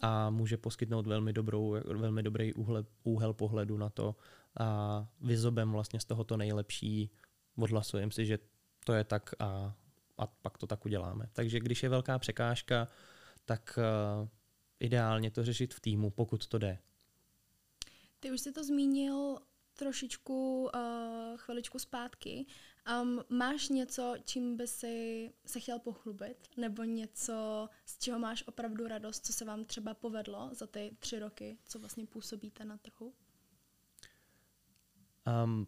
a 0.00 0.30
může 0.30 0.56
poskytnout 0.56 1.06
velmi, 1.06 1.32
dobrou, 1.32 1.76
velmi 1.84 2.22
dobrý 2.22 2.54
úhle, 2.54 2.84
úhel 3.02 3.32
pohledu 3.32 3.76
na 3.76 3.88
to 3.88 4.16
a 4.60 5.06
vyzobem 5.20 5.72
vlastně 5.72 6.00
z 6.00 6.04
toho 6.04 6.24
to 6.24 6.36
nejlepší, 6.36 7.10
odhlasujeme 7.56 8.12
si, 8.12 8.26
že 8.26 8.38
to 8.84 8.92
je 8.92 9.04
tak 9.04 9.34
a, 9.38 9.74
a 10.18 10.26
pak 10.26 10.58
to 10.58 10.66
tak 10.66 10.86
uděláme. 10.86 11.28
Takže 11.32 11.60
když 11.60 11.82
je 11.82 11.88
velká 11.88 12.18
překážka, 12.18 12.88
tak 13.44 13.78
uh, 13.78 14.28
ideálně 14.80 15.30
to 15.30 15.44
řešit 15.44 15.74
v 15.74 15.80
týmu, 15.80 16.10
pokud 16.10 16.46
to 16.46 16.58
jde. 16.58 16.78
Ty 18.20 18.30
už 18.30 18.40
jsi 18.40 18.52
to 18.52 18.64
zmínil 18.64 19.38
trošičku 19.74 20.70
uh, 20.74 20.80
chviličku 21.36 21.78
zpátky. 21.78 22.46
Um, 22.88 23.20
máš 23.28 23.68
něco, 23.68 24.14
čím 24.24 24.56
by 24.56 24.66
si 24.66 25.30
se 25.46 25.60
chtěl 25.60 25.78
pochlubit? 25.78 26.36
Nebo 26.56 26.84
něco, 26.84 27.68
z 27.84 27.98
čeho 27.98 28.18
máš 28.18 28.44
opravdu 28.46 28.88
radost, 28.88 29.26
co 29.26 29.32
se 29.32 29.44
vám 29.44 29.64
třeba 29.64 29.94
povedlo 29.94 30.50
za 30.52 30.66
ty 30.66 30.96
tři 30.98 31.18
roky, 31.18 31.58
co 31.64 31.78
vlastně 31.78 32.06
působíte 32.06 32.64
na 32.64 32.78
trhu? 32.78 33.12
Um, 35.44 35.66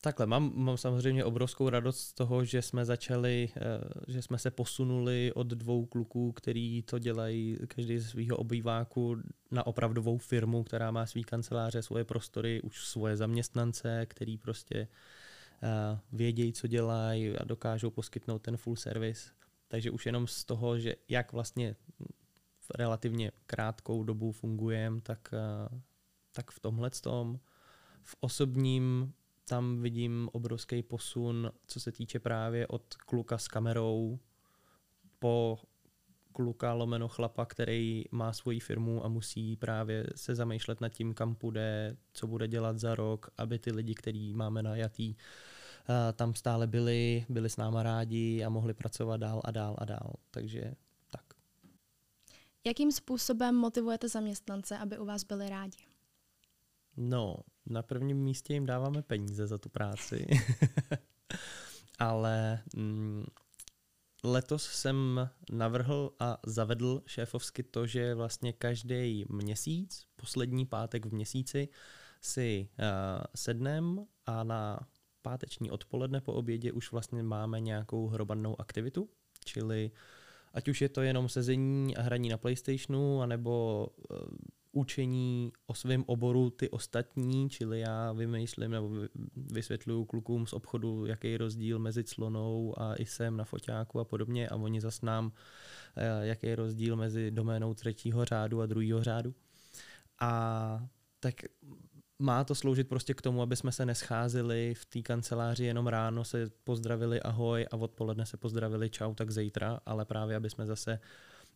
takhle, 0.00 0.26
mám, 0.26 0.52
mám 0.54 0.76
samozřejmě 0.76 1.24
obrovskou 1.24 1.68
radost 1.68 2.00
z 2.00 2.12
toho, 2.12 2.44
že 2.44 2.62
jsme 2.62 2.84
začali, 2.84 3.48
uh, 3.56 4.04
že 4.08 4.22
jsme 4.22 4.38
se 4.38 4.50
posunuli 4.50 5.32
od 5.32 5.46
dvou 5.46 5.86
kluků, 5.86 6.32
který 6.32 6.82
to 6.82 6.98
dělají 6.98 7.58
každý 7.66 7.98
ze 7.98 8.08
svého 8.08 8.36
obýváku 8.36 9.16
na 9.50 9.66
opravdovou 9.66 10.18
firmu, 10.18 10.64
která 10.64 10.90
má 10.90 11.06
svý 11.06 11.24
kanceláře, 11.24 11.82
svoje 11.82 12.04
prostory, 12.04 12.62
už 12.62 12.84
svoje 12.84 13.16
zaměstnance, 13.16 14.06
který 14.06 14.38
prostě 14.38 14.88
uh, 14.90 15.19
vědějí, 16.12 16.52
co 16.52 16.66
dělají 16.66 17.36
a 17.36 17.44
dokážou 17.44 17.90
poskytnout 17.90 18.38
ten 18.38 18.56
full 18.56 18.76
service. 18.76 19.30
Takže 19.68 19.90
už 19.90 20.06
jenom 20.06 20.26
z 20.26 20.44
toho, 20.44 20.78
že 20.78 20.96
jak 21.08 21.32
vlastně 21.32 21.76
v 22.58 22.70
relativně 22.74 23.32
krátkou 23.46 24.04
dobu 24.04 24.32
fungujeme, 24.32 25.00
tak, 25.00 25.34
uh, 25.72 25.78
tak 26.32 26.50
v 26.50 26.60
tomhle 26.60 26.90
tom 26.90 27.40
v 28.02 28.16
osobním 28.20 29.14
tam 29.44 29.82
vidím 29.82 30.28
obrovský 30.32 30.82
posun, 30.82 31.52
co 31.66 31.80
se 31.80 31.92
týče 31.92 32.18
právě 32.18 32.66
od 32.66 32.94
kluka 32.94 33.38
s 33.38 33.48
kamerou 33.48 34.18
po 35.18 35.58
kluka 36.32 36.72
lomeno 36.72 37.08
chlapa, 37.08 37.46
který 37.46 38.04
má 38.10 38.32
svoji 38.32 38.60
firmu 38.60 39.04
a 39.04 39.08
musí 39.08 39.56
právě 39.56 40.06
se 40.14 40.34
zamýšlet 40.34 40.80
nad 40.80 40.88
tím, 40.88 41.14
kam 41.14 41.34
půjde, 41.34 41.96
co 42.12 42.26
bude 42.26 42.48
dělat 42.48 42.78
za 42.78 42.94
rok, 42.94 43.30
aby 43.36 43.58
ty 43.58 43.72
lidi, 43.72 43.94
který 43.94 44.34
máme 44.34 44.62
najatý, 44.62 45.14
eh, 45.14 46.12
tam 46.12 46.34
stále 46.34 46.66
byli, 46.66 47.26
byli 47.28 47.50
s 47.50 47.56
náma 47.56 47.82
rádi 47.82 48.44
a 48.44 48.48
mohli 48.48 48.74
pracovat 48.74 49.16
dál 49.16 49.40
a 49.44 49.50
dál 49.50 49.76
a 49.78 49.84
dál. 49.84 50.12
Takže 50.30 50.74
tak. 51.12 51.24
Jakým 52.64 52.92
způsobem 52.92 53.54
motivujete 53.54 54.08
zaměstnance, 54.08 54.78
aby 54.78 54.98
u 54.98 55.04
vás 55.04 55.24
byli 55.24 55.48
rádi? 55.48 55.78
No, 56.96 57.36
na 57.66 57.82
prvním 57.82 58.16
místě 58.16 58.54
jim 58.54 58.66
dáváme 58.66 59.02
peníze 59.02 59.46
za 59.46 59.58
tu 59.58 59.68
práci. 59.68 60.26
Ale 61.98 62.62
mm, 62.76 63.24
letos 64.24 64.64
jsem 64.64 65.30
navrhl 65.52 66.12
a 66.18 66.38
zavedl 66.46 67.02
šéfovsky 67.06 67.62
to, 67.62 67.86
že 67.86 68.14
vlastně 68.14 68.52
každý 68.52 69.24
měsíc, 69.28 70.06
poslední 70.16 70.66
pátek 70.66 71.06
v 71.06 71.12
měsíci, 71.12 71.68
si 72.20 72.68
uh, 72.78 73.24
sednem 73.34 74.06
a 74.26 74.44
na 74.44 74.88
páteční 75.22 75.70
odpoledne 75.70 76.20
po 76.20 76.32
obědě 76.32 76.72
už 76.72 76.92
vlastně 76.92 77.22
máme 77.22 77.60
nějakou 77.60 78.08
hromadnou 78.08 78.60
aktivitu, 78.60 79.08
čili 79.44 79.90
ať 80.54 80.68
už 80.68 80.80
je 80.80 80.88
to 80.88 81.02
jenom 81.02 81.28
sezení 81.28 81.96
a 81.96 82.02
hraní 82.02 82.28
na 82.28 82.38
PlayStationu, 82.38 83.22
anebo 83.22 83.86
uh, 84.10 84.18
učení 84.72 85.52
o 85.66 85.74
svém 85.74 86.04
oboru 86.06 86.50
ty 86.50 86.70
ostatní, 86.70 87.50
čili 87.50 87.80
já 87.80 88.12
vymýšlím 88.12 88.70
nebo 88.70 88.90
vysvětluju 89.36 90.04
klukům 90.04 90.46
z 90.46 90.52
obchodu, 90.52 91.06
jaký 91.06 91.30
je 91.32 91.38
rozdíl 91.38 91.78
mezi 91.78 92.04
clonou 92.04 92.74
a 92.80 92.94
ISem 92.94 93.36
na 93.36 93.44
foťáku 93.44 94.00
a 94.00 94.04
podobně 94.04 94.48
a 94.48 94.56
oni 94.56 94.80
zas 94.80 95.02
nám, 95.02 95.32
eh, 95.96 96.26
jaký 96.26 96.46
je 96.46 96.56
rozdíl 96.56 96.96
mezi 96.96 97.30
doménou 97.30 97.74
třetího 97.74 98.24
řádu 98.24 98.60
a 98.60 98.66
druhého 98.66 99.02
řádu. 99.02 99.34
A 100.20 100.86
tak 101.20 101.34
má 102.18 102.44
to 102.44 102.54
sloužit 102.54 102.88
prostě 102.88 103.14
k 103.14 103.22
tomu, 103.22 103.42
aby 103.42 103.56
jsme 103.56 103.72
se 103.72 103.86
nescházeli 103.86 104.74
v 104.74 104.84
té 104.84 105.02
kanceláři 105.02 105.64
jenom 105.64 105.86
ráno 105.86 106.24
se 106.24 106.50
pozdravili 106.64 107.20
ahoj 107.20 107.66
a 107.70 107.76
odpoledne 107.76 108.26
se 108.26 108.36
pozdravili 108.36 108.90
čau, 108.90 109.14
tak 109.14 109.30
zítra, 109.30 109.80
ale 109.86 110.04
právě 110.04 110.36
aby 110.36 110.50
jsme 110.50 110.66
zase 110.66 111.00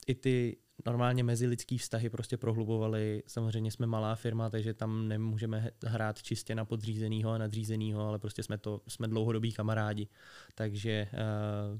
i 0.06 0.14
ty 0.14 0.56
normálně 0.86 1.24
mezilidský 1.24 1.78
vztahy 1.78 2.10
prostě 2.10 2.36
prohlubovali. 2.36 3.22
Samozřejmě 3.26 3.70
jsme 3.70 3.86
malá 3.86 4.14
firma, 4.14 4.50
takže 4.50 4.74
tam 4.74 5.08
nemůžeme 5.08 5.70
hrát 5.84 6.22
čistě 6.22 6.54
na 6.54 6.64
podřízenýho 6.64 7.30
a 7.30 7.38
nadřízenýho, 7.38 8.00
ale 8.00 8.18
prostě 8.18 8.42
jsme, 8.42 8.58
to, 8.58 8.80
jsme 8.88 9.08
dlouhodobí 9.08 9.52
kamarádi. 9.52 10.08
Takže 10.54 11.08
uh, 11.12 11.78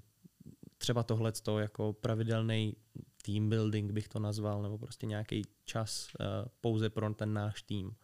třeba 0.79 1.03
tohle 1.03 1.33
jako 1.59 1.93
pravidelný 1.93 2.77
team 3.23 3.49
building 3.49 3.93
bych 3.93 4.09
to 4.09 4.19
nazval, 4.19 4.63
nebo 4.63 4.79
prostě 4.79 5.07
nějaký 5.07 5.43
čas 5.65 6.09
uh, 6.21 6.27
pouze 6.61 6.91
pro 6.91 7.15
ten 7.15 7.33
náš 7.33 7.63
tým. 7.63 7.97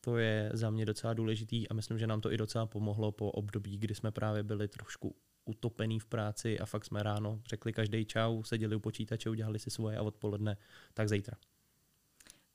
To 0.00 0.16
je 0.16 0.50
za 0.52 0.70
mě 0.70 0.86
docela 0.86 1.14
důležitý 1.14 1.68
a 1.68 1.74
myslím, 1.74 1.98
že 1.98 2.06
nám 2.06 2.20
to 2.20 2.32
i 2.32 2.36
docela 2.36 2.66
pomohlo 2.66 3.12
po 3.12 3.30
období, 3.30 3.78
kdy 3.78 3.94
jsme 3.94 4.10
právě 4.10 4.42
byli 4.42 4.68
trošku 4.68 5.16
utopený 5.44 6.00
v 6.00 6.06
práci 6.06 6.58
a 6.58 6.66
fakt 6.66 6.84
jsme 6.84 7.02
ráno 7.02 7.42
řekli 7.46 7.72
každý 7.72 8.04
čau, 8.04 8.42
seděli 8.42 8.76
u 8.76 8.80
počítače, 8.80 9.30
udělali 9.30 9.58
si 9.58 9.70
svoje 9.70 9.98
a 9.98 10.02
odpoledne, 10.02 10.56
tak 10.94 11.08
zítra. 11.08 11.36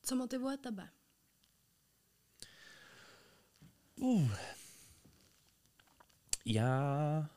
Co 0.04 0.15
motivuje 0.15 0.58
tebe? 0.58 0.89
Uh. 3.95 4.32
Já, 6.45 7.30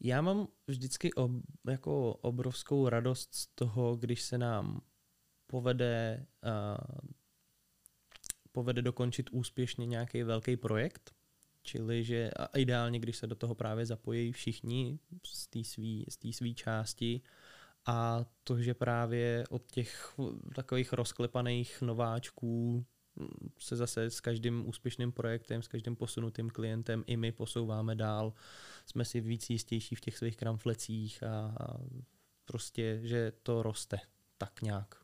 já 0.00 0.22
mám 0.22 0.48
vždycky 0.66 1.12
ob, 1.14 1.30
jako 1.68 2.14
obrovskou 2.14 2.88
radost 2.88 3.34
z 3.34 3.46
toho, 3.46 3.96
když 3.96 4.22
se 4.22 4.38
nám 4.38 4.80
povede, 5.46 6.26
uh, 6.44 7.08
povede 8.52 8.82
dokončit 8.82 9.30
úspěšně 9.30 9.86
nějaký 9.86 10.22
velký 10.22 10.56
projekt 10.56 11.14
Čili, 11.70 12.04
že 12.04 12.30
a 12.30 12.58
ideálně, 12.58 12.98
když 12.98 13.16
se 13.16 13.26
do 13.26 13.34
toho 13.34 13.54
právě 13.54 13.86
zapojí 13.86 14.32
všichni 14.32 14.98
z 15.24 15.46
té 15.46 15.64
z 16.10 16.34
svý 16.36 16.54
části 16.54 17.20
a 17.86 18.24
to, 18.44 18.62
že 18.62 18.74
právě 18.74 19.44
od 19.50 19.72
těch 19.72 20.14
takových 20.54 20.92
rozklepaných 20.92 21.82
nováčků 21.82 22.84
se 23.58 23.76
zase 23.76 24.10
s 24.10 24.20
každým 24.20 24.68
úspěšným 24.68 25.12
projektem, 25.12 25.62
s 25.62 25.68
každým 25.68 25.96
posunutým 25.96 26.50
klientem 26.50 27.04
i 27.06 27.16
my 27.16 27.32
posouváme 27.32 27.94
dál, 27.94 28.32
jsme 28.86 29.04
si 29.04 29.20
víc 29.20 29.50
jistější 29.50 29.94
v 29.94 30.00
těch 30.00 30.18
svých 30.18 30.36
kramflecích 30.36 31.22
a 31.22 31.54
prostě, 32.44 33.00
že 33.02 33.32
to 33.42 33.62
roste 33.62 33.98
tak 34.38 34.62
nějak. 34.62 34.99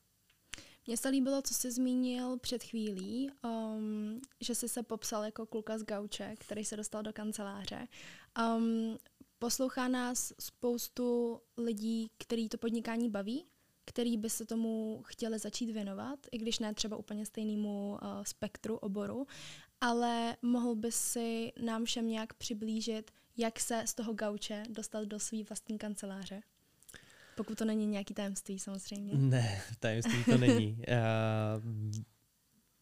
Mně 0.86 0.96
se 0.96 1.08
líbilo, 1.08 1.42
co 1.42 1.54
jsi 1.54 1.70
zmínil 1.70 2.38
před 2.38 2.62
chvílí, 2.62 3.30
um, 3.44 4.20
že 4.40 4.54
jsi 4.54 4.68
se 4.68 4.82
popsal 4.82 5.24
jako 5.24 5.46
kluka 5.46 5.78
z 5.78 5.82
gauče, 5.82 6.34
který 6.38 6.64
se 6.64 6.76
dostal 6.76 7.02
do 7.02 7.12
kanceláře. 7.12 7.88
Um, 8.56 8.96
poslouchá 9.38 9.88
nás 9.88 10.32
spoustu 10.40 11.40
lidí, 11.56 12.10
který 12.18 12.48
to 12.48 12.58
podnikání 12.58 13.10
baví, 13.10 13.46
který 13.84 14.16
by 14.16 14.30
se 14.30 14.46
tomu 14.46 15.02
chtěli 15.06 15.38
začít 15.38 15.70
věnovat, 15.70 16.18
i 16.32 16.38
když 16.38 16.58
ne 16.58 16.74
třeba 16.74 16.96
úplně 16.96 17.26
stejnému 17.26 17.90
uh, 17.90 17.98
spektru 18.22 18.76
oboru, 18.76 19.26
ale 19.80 20.36
mohl 20.42 20.74
by 20.74 20.92
si 20.92 21.52
nám 21.62 21.84
všem 21.84 22.08
nějak 22.08 22.34
přiblížit, 22.34 23.10
jak 23.36 23.60
se 23.60 23.82
z 23.86 23.94
toho 23.94 24.12
gauče 24.12 24.62
dostat 24.68 25.04
do 25.04 25.18
své 25.18 25.42
vlastní 25.42 25.78
kanceláře? 25.78 26.42
Pokud 27.36 27.58
to 27.58 27.64
není 27.64 27.86
nějaký 27.86 28.14
tajemství 28.14 28.58
samozřejmě. 28.58 29.14
Ne, 29.14 29.62
tajemství 29.78 30.24
to 30.24 30.38
není. 30.38 30.82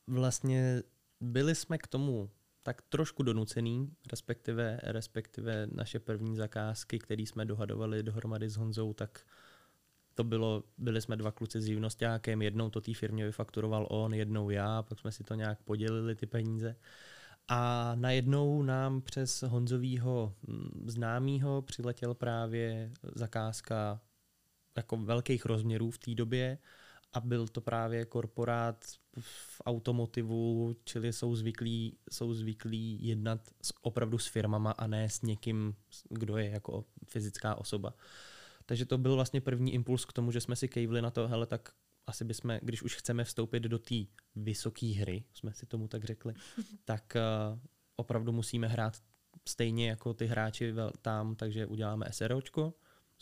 vlastně 0.06 0.82
byli 1.20 1.54
jsme 1.54 1.78
k 1.78 1.86
tomu 1.86 2.30
tak 2.62 2.82
trošku 2.82 3.22
donucený, 3.22 3.90
respektive, 4.10 4.80
respektive 4.82 5.66
naše 5.72 5.98
první 5.98 6.36
zakázky, 6.36 6.98
které 6.98 7.22
jsme 7.22 7.44
dohadovali 7.44 8.02
dohromady 8.02 8.48
s 8.48 8.56
Honzou, 8.56 8.92
tak 8.92 9.26
to 10.14 10.24
bylo, 10.24 10.62
byli 10.78 11.00
jsme 11.00 11.16
dva 11.16 11.32
kluci 11.32 11.60
s 11.60 11.64
živnostákem, 11.64 12.42
jednou 12.42 12.70
to 12.70 12.80
té 12.80 12.94
firmě 12.94 13.24
vyfakturoval 13.24 13.86
on, 13.90 14.14
jednou 14.14 14.50
já, 14.50 14.82
pak 14.82 14.98
jsme 14.98 15.12
si 15.12 15.24
to 15.24 15.34
nějak 15.34 15.62
podělili 15.62 16.14
ty 16.14 16.26
peníze. 16.26 16.76
A 17.48 17.92
najednou 17.94 18.62
nám 18.62 19.00
přes 19.00 19.42
Honzovýho 19.42 20.34
mm, 20.48 20.84
známýho 20.86 21.62
přiletěl 21.62 22.14
právě 22.14 22.92
zakázka 23.14 24.00
jako 24.76 24.96
velkých 24.96 25.44
rozměrů 25.44 25.90
v 25.90 25.98
té 25.98 26.14
době 26.14 26.58
a 27.12 27.20
byl 27.20 27.48
to 27.48 27.60
právě 27.60 28.04
korporát 28.04 28.84
v 29.20 29.62
automotivu, 29.66 30.76
čili 30.84 31.12
jsou 31.12 31.34
zvyklí, 31.34 31.98
jsou 32.10 32.34
zvyklí 32.34 33.06
jednat 33.06 33.40
s, 33.62 33.72
opravdu 33.80 34.18
s 34.18 34.26
firmama 34.26 34.70
a 34.70 34.86
ne 34.86 35.08
s 35.08 35.22
někým, 35.22 35.74
kdo 36.08 36.36
je 36.36 36.50
jako 36.50 36.84
fyzická 37.08 37.54
osoba. 37.54 37.94
Takže 38.66 38.86
to 38.86 38.98
byl 38.98 39.14
vlastně 39.14 39.40
první 39.40 39.74
impuls 39.74 40.04
k 40.04 40.12
tomu, 40.12 40.32
že 40.32 40.40
jsme 40.40 40.56
si 40.56 40.68
kejvli 40.68 41.02
na 41.02 41.10
to, 41.10 41.28
hele, 41.28 41.46
tak 41.46 41.72
asi 42.06 42.24
bychom, 42.24 42.58
když 42.62 42.82
už 42.82 42.96
chceme 42.96 43.24
vstoupit 43.24 43.60
do 43.60 43.78
té 43.78 43.94
vysoké 44.36 44.86
hry, 44.86 45.24
jsme 45.32 45.54
si 45.54 45.66
tomu 45.66 45.88
tak 45.88 46.04
řekli, 46.04 46.34
tak 46.84 47.16
uh, 47.16 47.58
opravdu 47.96 48.32
musíme 48.32 48.68
hrát 48.68 49.02
stejně 49.48 49.88
jako 49.88 50.14
ty 50.14 50.26
hráči 50.26 50.74
tam, 51.02 51.36
takže 51.36 51.66
uděláme 51.66 52.06
SROčko. 52.10 52.74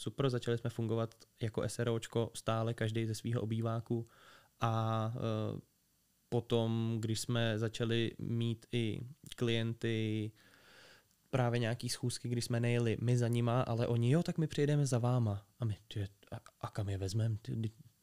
Super, 0.03 0.31
začali 0.31 0.59
jsme 0.59 0.71
fungovat 0.71 1.15
jako 1.43 1.69
SROčko 1.69 2.31
stále, 2.35 2.75
každý 2.75 3.07
ze 3.07 3.15
svého 3.15 3.41
obýváku 3.41 4.09
a 4.61 5.13
uh, 5.15 5.61
potom, 6.29 6.97
když 7.01 7.21
jsme 7.21 7.59
začali 7.59 8.11
mít 8.19 8.67
i 8.73 9.01
klienty, 9.37 10.33
právě 11.31 11.59
nějaký 11.59 11.89
schůzky, 11.89 12.29
kdy 12.29 12.43
jsme 12.43 12.61
nejeli 12.61 12.97
my 13.01 13.19
za 13.19 13.29
nima, 13.29 13.63
ale 13.63 13.87
oni, 13.87 14.11
jo, 14.11 14.23
tak 14.23 14.39
my 14.39 14.47
přijedeme 14.47 14.87
za 14.87 14.99
váma. 14.99 15.47
A 15.59 15.65
my, 15.65 15.77
ty, 15.89 16.09
a, 16.33 16.41
a 16.61 16.71
kam 16.71 16.89
je 16.89 16.99
vezmeme? 16.99 17.37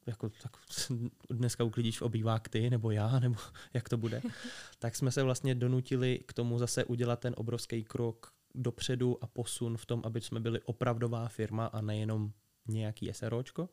jako, 0.06 0.30
tak 0.30 0.52
dneska 1.30 1.64
uklidíš 1.64 2.00
v 2.00 2.02
obývák 2.02 2.50
ty, 2.50 2.70
nebo 2.70 2.92
já, 2.92 3.20
nebo 3.26 3.36
jak 3.74 3.90
to 3.90 3.98
bude. 3.98 4.22
tak 4.80 4.96
jsme 4.96 5.12
se 5.12 5.24
vlastně 5.24 5.56
donutili 5.56 6.20
k 6.26 6.34
tomu 6.34 6.60
zase 6.60 6.86
udělat 6.86 7.20
ten 7.20 7.34
obrovský 7.38 7.84
krok 7.84 8.39
dopředu 8.60 9.24
a 9.24 9.28
posun 9.28 9.78
v 9.78 9.86
tom, 9.86 10.02
aby 10.06 10.22
jsme 10.22 10.40
byli 10.40 10.62
opravdová 10.62 11.28
firma 11.28 11.66
a 11.66 11.82
nejenom 11.82 12.32
nějaký 12.68 13.14
SROčko. 13.14 13.70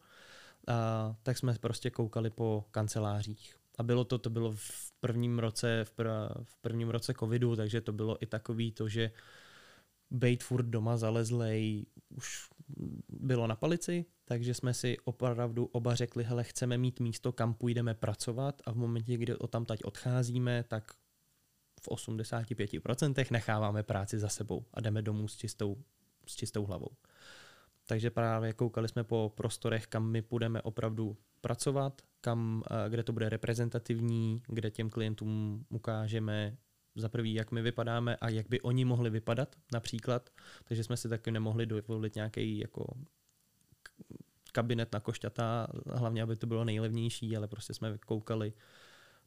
A, 0.68 1.16
tak 1.22 1.38
jsme 1.38 1.54
prostě 1.60 1.90
koukali 1.90 2.30
po 2.30 2.64
kancelářích. 2.70 3.56
A 3.78 3.82
bylo 3.82 4.04
to, 4.04 4.18
to 4.18 4.30
bylo 4.30 4.52
v 4.56 4.92
prvním 5.00 5.38
roce, 5.38 5.84
v, 5.84 5.92
pr, 5.92 6.08
v 6.42 6.56
prvním 6.60 6.88
roce 6.88 7.14
covidu, 7.14 7.56
takže 7.56 7.80
to 7.80 7.92
bylo 7.92 8.22
i 8.22 8.26
takový 8.26 8.72
to, 8.72 8.88
že 8.88 9.10
bejt 10.10 10.44
furt 10.44 10.66
doma 10.66 10.96
zalezlej 10.96 11.86
už 12.08 12.48
bylo 13.08 13.46
na 13.46 13.56
palici, 13.56 14.04
takže 14.24 14.54
jsme 14.54 14.74
si 14.74 14.96
opravdu 15.04 15.64
oba 15.64 15.94
řekli, 15.94 16.24
hele, 16.24 16.44
chceme 16.44 16.78
mít 16.78 17.00
místo, 17.00 17.32
kam 17.32 17.54
půjdeme 17.54 17.94
pracovat 17.94 18.62
a 18.64 18.72
v 18.72 18.76
momentě, 18.76 19.16
kdy 19.16 19.34
o 19.34 19.46
tam 19.46 19.64
teď 19.64 19.84
odcházíme, 19.84 20.64
tak 20.68 20.92
v 21.86 21.88
85% 21.88 23.26
necháváme 23.30 23.82
práci 23.82 24.18
za 24.18 24.28
sebou 24.28 24.64
a 24.74 24.80
jdeme 24.80 25.02
domů 25.02 25.28
s 25.28 25.36
čistou, 25.36 25.76
s 26.26 26.36
čistou 26.36 26.66
hlavou. 26.66 26.90
Takže 27.86 28.10
právě 28.10 28.52
koukali 28.52 28.88
jsme 28.88 29.04
po 29.04 29.32
prostorech, 29.34 29.86
kam 29.86 30.10
my 30.10 30.22
půjdeme 30.22 30.62
opravdu 30.62 31.16
pracovat, 31.40 32.02
kam, 32.20 32.62
eh, 32.70 32.90
kde 32.90 33.02
to 33.02 33.12
bude 33.12 33.28
reprezentativní, 33.28 34.42
kde 34.48 34.70
těm 34.70 34.90
klientům 34.90 35.64
ukážeme 35.68 36.56
za 36.96 37.08
prvý, 37.08 37.34
jak 37.34 37.52
my 37.52 37.62
vypadáme 37.62 38.16
a 38.16 38.28
jak 38.28 38.48
by 38.48 38.60
oni 38.60 38.84
mohli 38.84 39.10
vypadat 39.10 39.56
například. 39.72 40.30
Takže 40.64 40.84
jsme 40.84 40.96
si 40.96 41.08
taky 41.08 41.30
nemohli 41.30 41.66
dovolit 41.66 42.14
nějaký 42.14 42.58
jako 42.58 42.96
kabinet 44.52 44.92
na 44.92 45.00
košťata, 45.00 45.66
hlavně 45.86 46.22
aby 46.22 46.36
to 46.36 46.46
bylo 46.46 46.64
nejlevnější, 46.64 47.36
ale 47.36 47.48
prostě 47.48 47.74
jsme 47.74 47.98
koukali, 47.98 48.52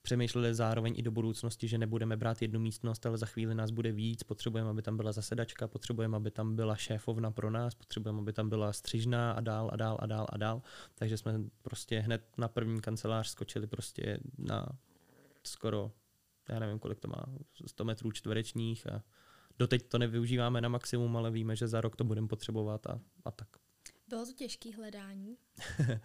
přemýšleli 0.01 0.55
zároveň 0.55 0.93
i 0.97 1.01
do 1.01 1.11
budoucnosti, 1.11 1.67
že 1.67 1.77
nebudeme 1.77 2.17
brát 2.17 2.41
jednu 2.41 2.59
místnost, 2.59 3.05
ale 3.05 3.17
za 3.17 3.25
chvíli 3.25 3.55
nás 3.55 3.71
bude 3.71 3.91
víc, 3.91 4.23
potřebujeme, 4.23 4.69
aby 4.69 4.81
tam 4.81 4.97
byla 4.97 5.11
zasedačka, 5.11 5.67
potřebujeme, 5.67 6.17
aby 6.17 6.31
tam 6.31 6.55
byla 6.55 6.75
šéfovna 6.75 7.31
pro 7.31 7.49
nás, 7.49 7.75
potřebujeme, 7.75 8.19
aby 8.19 8.33
tam 8.33 8.49
byla 8.49 8.73
střižná 8.73 9.31
a 9.31 9.39
dál 9.41 9.69
a 9.73 9.75
dál 9.75 9.97
a 9.99 10.05
dál 10.05 10.27
a 10.29 10.37
dál. 10.37 10.61
Takže 10.95 11.17
jsme 11.17 11.39
prostě 11.61 11.99
hned 11.99 12.23
na 12.37 12.47
první 12.47 12.81
kancelář 12.81 13.27
skočili 13.27 13.67
prostě 13.67 14.19
na 14.37 14.65
skoro, 15.43 15.91
já 16.49 16.59
nevím, 16.59 16.79
kolik 16.79 16.99
to 16.99 17.07
má, 17.07 17.25
100 17.67 17.85
metrů 17.85 18.11
čtverečních 18.11 18.87
a 18.91 19.03
doteď 19.59 19.87
to 19.87 19.97
nevyužíváme 19.97 20.61
na 20.61 20.69
maximum, 20.69 21.17
ale 21.17 21.31
víme, 21.31 21.55
že 21.55 21.67
za 21.67 21.81
rok 21.81 21.95
to 21.95 22.03
budeme 22.03 22.27
potřebovat 22.27 22.87
a, 22.87 22.99
a 23.25 23.31
tak. 23.31 23.47
Bylo 24.07 24.25
to 24.25 24.33
těžké 24.33 24.75
hledání? 24.75 25.37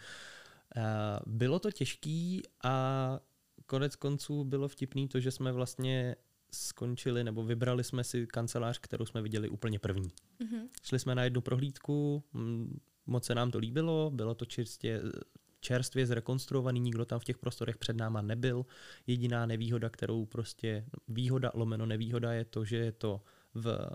Eh, 0.76 1.20
bylo 1.26 1.58
to 1.58 1.70
těžký 1.70 2.42
a 2.62 3.20
konec 3.66 3.96
konců 3.96 4.44
bylo 4.44 4.68
vtipný 4.68 5.08
to, 5.08 5.20
že 5.20 5.30
jsme 5.30 5.52
vlastně 5.52 6.16
skončili 6.52 7.24
nebo 7.24 7.44
vybrali 7.44 7.84
jsme 7.84 8.04
si 8.04 8.26
kancelář, 8.26 8.78
kterou 8.78 9.06
jsme 9.06 9.22
viděli 9.22 9.48
úplně 9.48 9.78
první. 9.78 10.08
Mm-hmm. 10.08 10.68
Šli 10.82 10.98
jsme 10.98 11.14
na 11.14 11.24
jednu 11.24 11.40
prohlídku, 11.40 12.24
moc 13.06 13.24
se 13.24 13.34
nám 13.34 13.50
to 13.50 13.58
líbilo, 13.58 14.10
bylo 14.14 14.34
to 14.34 14.44
čistě 14.44 15.02
čerstvě 15.60 16.06
zrekonstruovaný, 16.06 16.80
nikdo 16.80 17.04
tam 17.04 17.20
v 17.20 17.24
těch 17.24 17.38
prostorech 17.38 17.76
před 17.76 17.96
náma 17.96 18.22
nebyl. 18.22 18.66
Jediná 19.06 19.46
nevýhoda, 19.46 19.90
kterou 19.90 20.26
prostě, 20.26 20.84
výhoda 21.08 21.50
lomeno 21.54 21.86
nevýhoda 21.86 22.32
je 22.32 22.44
to, 22.44 22.64
že 22.64 22.76
je 22.76 22.92
to 22.92 23.22
v, 23.54 23.90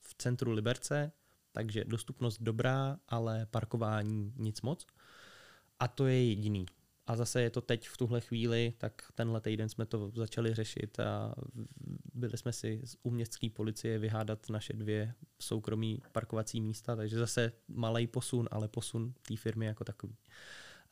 v 0.00 0.14
centru 0.18 0.52
Liberce, 0.52 1.12
takže 1.52 1.84
dostupnost 1.84 2.42
dobrá, 2.42 2.98
ale 3.08 3.46
parkování 3.50 4.32
nic 4.36 4.62
moc. 4.62 4.86
A 5.80 5.88
to 5.88 6.06
je 6.06 6.28
jediný. 6.28 6.66
A 7.08 7.16
zase 7.16 7.42
je 7.42 7.50
to 7.50 7.60
teď 7.60 7.88
v 7.88 7.96
tuhle 7.96 8.20
chvíli, 8.20 8.72
tak 8.78 9.02
tenhle 9.14 9.40
týden 9.40 9.68
jsme 9.68 9.86
to 9.86 10.10
začali 10.14 10.54
řešit 10.54 11.00
a 11.00 11.34
byli 12.14 12.38
jsme 12.38 12.52
si 12.52 12.80
z 12.84 12.96
uměstské 13.02 13.50
policie 13.50 13.98
vyhádat 13.98 14.50
naše 14.50 14.72
dvě 14.72 15.14
soukromí 15.40 16.02
parkovací 16.12 16.60
místa, 16.60 16.96
takže 16.96 17.18
zase 17.18 17.52
malý 17.68 18.06
posun, 18.06 18.48
ale 18.50 18.68
posun 18.68 19.14
té 19.28 19.36
firmy 19.36 19.66
jako 19.66 19.84
takový. 19.84 20.16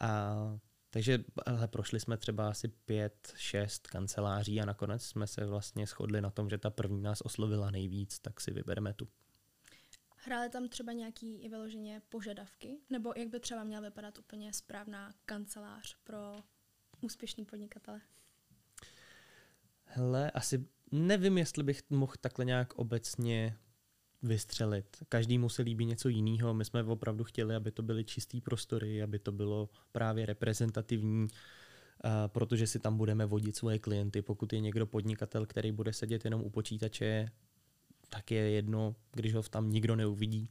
A 0.00 0.59
takže 0.90 1.24
ale 1.46 1.68
prošli 1.68 2.00
jsme 2.00 2.16
třeba 2.16 2.48
asi 2.48 2.68
pět, 2.68 3.33
šest 3.37 3.87
kanceláří 3.87 4.61
a 4.61 4.64
nakonec 4.64 5.02
jsme 5.02 5.26
se 5.26 5.46
vlastně 5.46 5.87
shodli 5.87 6.20
na 6.20 6.31
tom, 6.31 6.50
že 6.50 6.59
ta 6.59 6.70
první 6.70 7.02
nás 7.02 7.20
oslovila 7.20 7.70
nejvíc, 7.70 8.18
tak 8.18 8.40
si 8.40 8.50
vybereme 8.50 8.92
tu. 8.92 9.09
Hrály 10.27 10.49
tam 10.49 10.69
třeba 10.69 10.93
nějaký 10.93 11.43
i 11.43 11.49
vyloženě 11.49 12.03
požadavky? 12.09 12.79
Nebo 12.91 13.12
jak 13.17 13.29
by 13.29 13.41
třeba 13.41 13.65
měla 13.65 13.83
vypadat 13.83 14.19
úplně 14.19 14.53
správná 14.53 15.15
kancelář 15.27 15.97
pro 16.05 16.43
úspěšný 17.01 17.45
podnikatele? 17.45 18.01
Hele, 19.85 20.31
asi 20.31 20.67
nevím, 20.93 21.39
jestli 21.39 21.62
bych 21.62 21.83
mohl 21.91 22.12
takhle 22.21 22.45
nějak 22.45 22.75
obecně 22.75 23.57
vystřelit. 24.23 24.97
Každý 25.09 25.41
se 25.49 25.62
líbí 25.62 25.85
něco 25.85 26.09
jiného. 26.09 26.55
My 26.55 26.65
jsme 26.65 26.83
opravdu 26.83 27.25
chtěli, 27.25 27.55
aby 27.55 27.71
to 27.71 27.83
byly 27.83 28.05
čistý 28.05 28.41
prostory, 28.41 29.03
aby 29.03 29.19
to 29.19 29.33
bylo 29.33 29.69
právě 29.93 30.27
reprezentativní, 30.27 31.23
uh, 31.23 31.31
protože 32.27 32.67
si 32.67 32.79
tam 32.79 32.97
budeme 32.97 33.27
vodit 33.27 33.57
svoje 33.57 33.79
klienty. 33.79 34.23
Pokud 34.23 34.53
je 34.53 34.61
někdo 34.61 34.87
podnikatel, 34.87 35.47
který 35.47 35.73
bude 35.73 35.93
sedět 35.93 36.25
jenom 36.25 36.43
u 36.43 36.51
počítače 36.51 37.31
tak 38.11 38.31
je 38.31 38.51
jedno, 38.51 38.95
když 39.12 39.35
ho 39.35 39.42
tam 39.42 39.71
nikdo 39.71 39.97
neuvidí. 39.97 40.51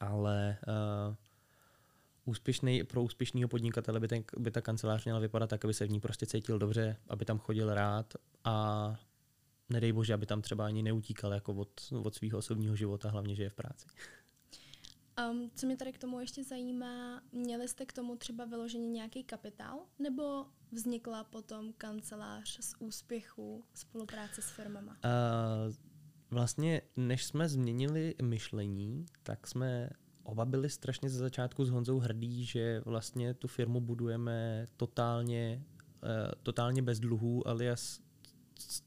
Ale 0.00 0.58
uh, 0.68 1.14
úspěšný, 2.24 2.84
pro 2.84 3.02
úspěšného 3.02 3.48
podnikatele 3.48 4.00
by, 4.00 4.08
ten, 4.08 4.24
by 4.38 4.50
ta 4.50 4.60
kancelář 4.60 5.04
měla 5.04 5.20
vypadat 5.20 5.50
tak, 5.50 5.64
aby 5.64 5.74
se 5.74 5.86
v 5.86 5.90
ní 5.90 6.00
prostě 6.00 6.26
cítil 6.26 6.58
dobře, 6.58 6.96
aby 7.08 7.24
tam 7.24 7.38
chodil 7.38 7.74
rád 7.74 8.14
a 8.44 8.96
nedej 9.68 9.92
bože, 9.92 10.14
aby 10.14 10.26
tam 10.26 10.42
třeba 10.42 10.66
ani 10.66 10.82
neutíkal 10.82 11.32
jako 11.32 11.54
od, 11.54 11.80
od 12.02 12.14
svého 12.14 12.38
osobního 12.38 12.76
života, 12.76 13.10
hlavně, 13.10 13.34
že 13.34 13.42
je 13.42 13.50
v 13.50 13.54
práci. 13.54 13.86
Um, 15.30 15.50
co 15.54 15.66
mě 15.66 15.76
tady 15.76 15.92
k 15.92 15.98
tomu 15.98 16.20
ještě 16.20 16.44
zajímá, 16.44 17.22
měli 17.32 17.68
jste 17.68 17.86
k 17.86 17.92
tomu 17.92 18.16
třeba 18.16 18.44
vyloženě 18.44 18.88
nějaký 18.88 19.24
kapitál, 19.24 19.78
nebo 19.98 20.46
vznikla 20.72 21.24
potom 21.24 21.72
kancelář 21.72 22.58
z 22.60 22.74
úspěchu 22.78 23.64
spolupráce 23.74 24.42
s 24.42 24.50
firmama? 24.50 24.96
Uh, 25.04 25.74
Vlastně, 26.30 26.82
než 26.96 27.24
jsme 27.24 27.48
změnili 27.48 28.14
myšlení, 28.22 29.06
tak 29.22 29.46
jsme 29.46 29.90
oba 30.22 30.44
byli 30.44 30.70
strašně 30.70 31.10
ze 31.10 31.18
začátku 31.18 31.64
s 31.64 31.70
Honzou 31.70 31.98
hrdí, 31.98 32.44
že 32.44 32.82
vlastně 32.84 33.34
tu 33.34 33.48
firmu 33.48 33.80
budujeme 33.80 34.66
totálně, 34.76 35.62
uh, 36.02 36.08
totálně 36.42 36.82
bez 36.82 37.00
dluhů, 37.00 37.48
alias 37.48 38.00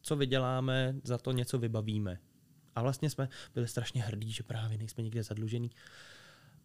co 0.01 0.15
vyděláme, 0.15 0.95
za 1.03 1.17
to 1.17 1.31
něco 1.31 1.59
vybavíme. 1.59 2.19
A 2.75 2.81
vlastně 2.81 3.09
jsme 3.09 3.29
byli 3.53 3.67
strašně 3.67 4.03
hrdí, 4.03 4.31
že 4.31 4.43
právě 4.43 4.77
nejsme 4.77 5.03
nikde 5.03 5.23
zadlužený. 5.23 5.71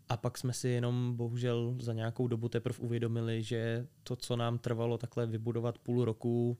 A 0.09 0.17
pak 0.17 0.39
jsme 0.39 0.53
si 0.53 0.69
jenom 0.69 1.17
bohužel 1.17 1.77
za 1.81 1.93
nějakou 1.93 2.29
dobu 2.29 2.49
teprve 2.49 2.79
uvědomili, 2.79 3.43
že 3.43 3.87
to, 4.03 4.17
co 4.17 4.37
nám 4.37 4.59
trvalo 4.59 4.99
takhle 4.99 5.27
vybudovat 5.27 5.79
půl 5.79 6.05
roku, 6.05 6.59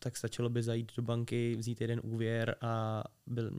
tak 0.00 0.16
stačilo 0.16 0.48
by 0.48 0.62
zajít 0.62 0.92
do 0.96 1.02
banky, 1.02 1.56
vzít 1.56 1.80
jeden 1.80 2.00
úvěr 2.04 2.56
a 2.60 3.04
byl, 3.26 3.50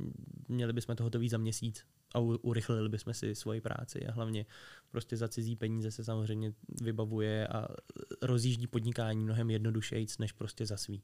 měli 0.47 0.73
bychom 0.73 0.95
to 0.95 1.03
hotový 1.03 1.29
za 1.29 1.37
měsíc 1.37 1.85
a 2.13 2.19
urychlili 2.19 2.89
bychom 2.89 3.13
si 3.13 3.35
svoji 3.35 3.61
práci 3.61 4.07
a 4.07 4.11
hlavně 4.11 4.45
prostě 4.91 5.17
za 5.17 5.27
cizí 5.27 5.55
peníze 5.55 5.91
se 5.91 6.03
samozřejmě 6.03 6.53
vybavuje 6.81 7.47
a 7.47 7.67
rozjíždí 8.21 8.67
podnikání 8.67 9.23
mnohem 9.23 9.49
jednodušeji, 9.49 10.07
než 10.19 10.31
prostě 10.31 10.65
za 10.65 10.77
svý. 10.77 11.03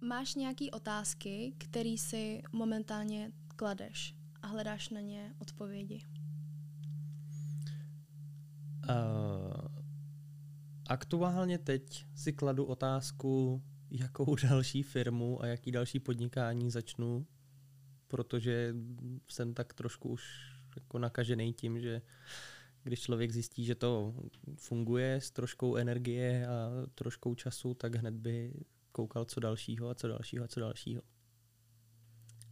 Máš 0.00 0.34
nějaké 0.34 0.70
otázky, 0.70 1.54
které 1.58 1.94
si 1.98 2.42
momentálně 2.52 3.32
kladeš 3.56 4.14
a 4.42 4.46
hledáš 4.46 4.88
na 4.88 5.00
ně 5.00 5.34
odpovědi? 5.38 6.06
Uh, 8.88 9.29
aktuálně 10.90 11.58
teď 11.58 12.06
si 12.14 12.32
kladu 12.32 12.64
otázku, 12.64 13.62
jakou 13.90 14.34
další 14.48 14.82
firmu 14.82 15.42
a 15.42 15.46
jaký 15.46 15.72
další 15.72 15.98
podnikání 15.98 16.70
začnu, 16.70 17.26
protože 18.08 18.74
jsem 19.28 19.54
tak 19.54 19.74
trošku 19.74 20.08
už 20.08 20.22
jako 20.76 20.98
nakažený 20.98 21.52
tím, 21.52 21.80
že 21.80 22.02
když 22.82 23.00
člověk 23.00 23.32
zjistí, 23.32 23.64
že 23.64 23.74
to 23.74 24.14
funguje 24.56 25.20
s 25.20 25.30
troškou 25.30 25.76
energie 25.76 26.46
a 26.46 26.70
troškou 26.94 27.34
času, 27.34 27.74
tak 27.74 27.94
hned 27.94 28.14
by 28.14 28.54
koukal 28.92 29.24
co 29.24 29.40
dalšího 29.40 29.88
a 29.88 29.94
co 29.94 30.08
dalšího 30.08 30.44
a 30.44 30.48
co 30.48 30.60
dalšího. 30.60 31.02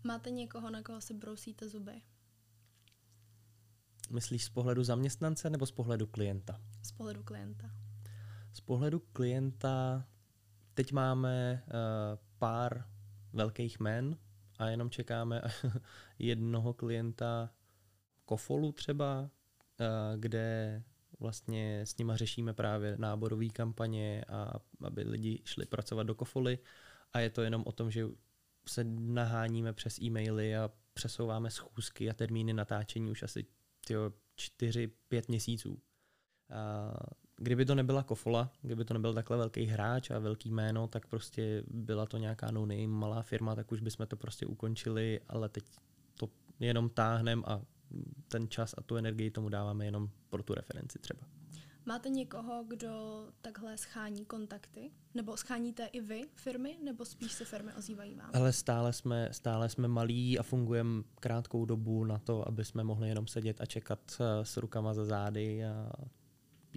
Máte 0.04 0.30
někoho, 0.30 0.70
na 0.70 0.82
koho 0.82 1.00
si 1.00 1.14
brousíte 1.14 1.68
zuby? 1.68 2.02
Myslíš 4.10 4.44
z 4.44 4.48
pohledu 4.48 4.84
zaměstnance 4.84 5.50
nebo 5.50 5.66
z 5.66 5.72
pohledu 5.72 6.06
klienta? 6.06 6.60
Z 6.82 6.92
pohledu 6.92 7.22
klienta. 7.22 7.87
Z 8.52 8.60
pohledu 8.60 8.98
klienta 9.12 10.06
teď 10.74 10.92
máme 10.92 11.62
uh, 11.66 11.72
pár 12.38 12.84
velkých 13.32 13.80
men 13.80 14.16
a 14.58 14.68
jenom 14.68 14.90
čekáme 14.90 15.42
jednoho 16.18 16.74
klienta 16.74 17.50
Kofolu 18.24 18.72
třeba, 18.72 19.20
uh, 19.20 19.26
kde 20.20 20.82
vlastně 21.20 21.80
s 21.80 21.96
nima 21.96 22.16
řešíme 22.16 22.54
právě 22.54 22.96
náborové 22.98 23.46
kampaně 23.46 24.24
a 24.28 24.52
aby 24.84 25.02
lidi 25.02 25.42
šli 25.44 25.66
pracovat 25.66 26.02
do 26.02 26.14
Kofoly 26.14 26.58
a 27.12 27.20
je 27.20 27.30
to 27.30 27.42
jenom 27.42 27.62
o 27.66 27.72
tom, 27.72 27.90
že 27.90 28.06
se 28.68 28.84
naháníme 28.84 29.72
přes 29.72 29.98
e-maily 29.98 30.56
a 30.56 30.70
přesouváme 30.92 31.50
schůzky 31.50 32.10
a 32.10 32.14
termíny 32.14 32.52
natáčení 32.52 33.10
už 33.10 33.22
asi 33.22 33.46
tyjo, 33.86 34.12
čtyři, 34.34 34.86
pět 34.86 35.28
měsíců. 35.28 35.82
A 36.50 36.92
kdyby 37.38 37.64
to 37.64 37.74
nebyla 37.74 38.02
Kofola, 38.02 38.52
kdyby 38.62 38.84
to 38.84 38.94
nebyl 38.94 39.14
takhle 39.14 39.36
velký 39.36 39.64
hráč 39.64 40.10
a 40.10 40.18
velký 40.18 40.50
jméno, 40.50 40.88
tak 40.88 41.06
prostě 41.06 41.62
byla 41.66 42.06
to 42.06 42.16
nějaká 42.16 42.50
no 42.50 42.60
name, 42.60 42.86
malá 42.86 43.22
firma, 43.22 43.54
tak 43.54 43.72
už 43.72 43.80
bychom 43.80 44.06
to 44.06 44.16
prostě 44.16 44.46
ukončili, 44.46 45.20
ale 45.28 45.48
teď 45.48 45.64
to 46.14 46.28
jenom 46.60 46.90
táhnem 46.90 47.42
a 47.46 47.60
ten 48.28 48.48
čas 48.48 48.74
a 48.78 48.82
tu 48.82 48.96
energii 48.96 49.30
tomu 49.30 49.48
dáváme 49.48 49.84
jenom 49.84 50.10
pro 50.30 50.42
tu 50.42 50.54
referenci 50.54 50.98
třeba. 50.98 51.20
Máte 51.86 52.08
někoho, 52.08 52.64
kdo 52.68 53.24
takhle 53.40 53.78
schání 53.78 54.24
kontakty? 54.24 54.90
Nebo 55.14 55.36
scháníte 55.36 55.86
i 55.86 56.00
vy 56.00 56.22
firmy, 56.34 56.78
nebo 56.84 57.04
spíš 57.04 57.32
se 57.32 57.44
firmy 57.44 57.74
ozývají 57.74 58.14
vám? 58.14 58.30
Ale 58.34 58.52
stále 58.52 58.92
jsme, 58.92 59.28
stále 59.32 59.68
jsme 59.68 59.88
malí 59.88 60.38
a 60.38 60.42
fungujeme 60.42 61.02
krátkou 61.20 61.64
dobu 61.64 62.04
na 62.04 62.18
to, 62.18 62.48
aby 62.48 62.64
jsme 62.64 62.84
mohli 62.84 63.08
jenom 63.08 63.26
sedět 63.26 63.60
a 63.60 63.66
čekat 63.66 64.00
eh, 64.20 64.44
s 64.44 64.56
rukama 64.56 64.94
za 64.94 65.04
zády 65.04 65.64
a 65.64 65.90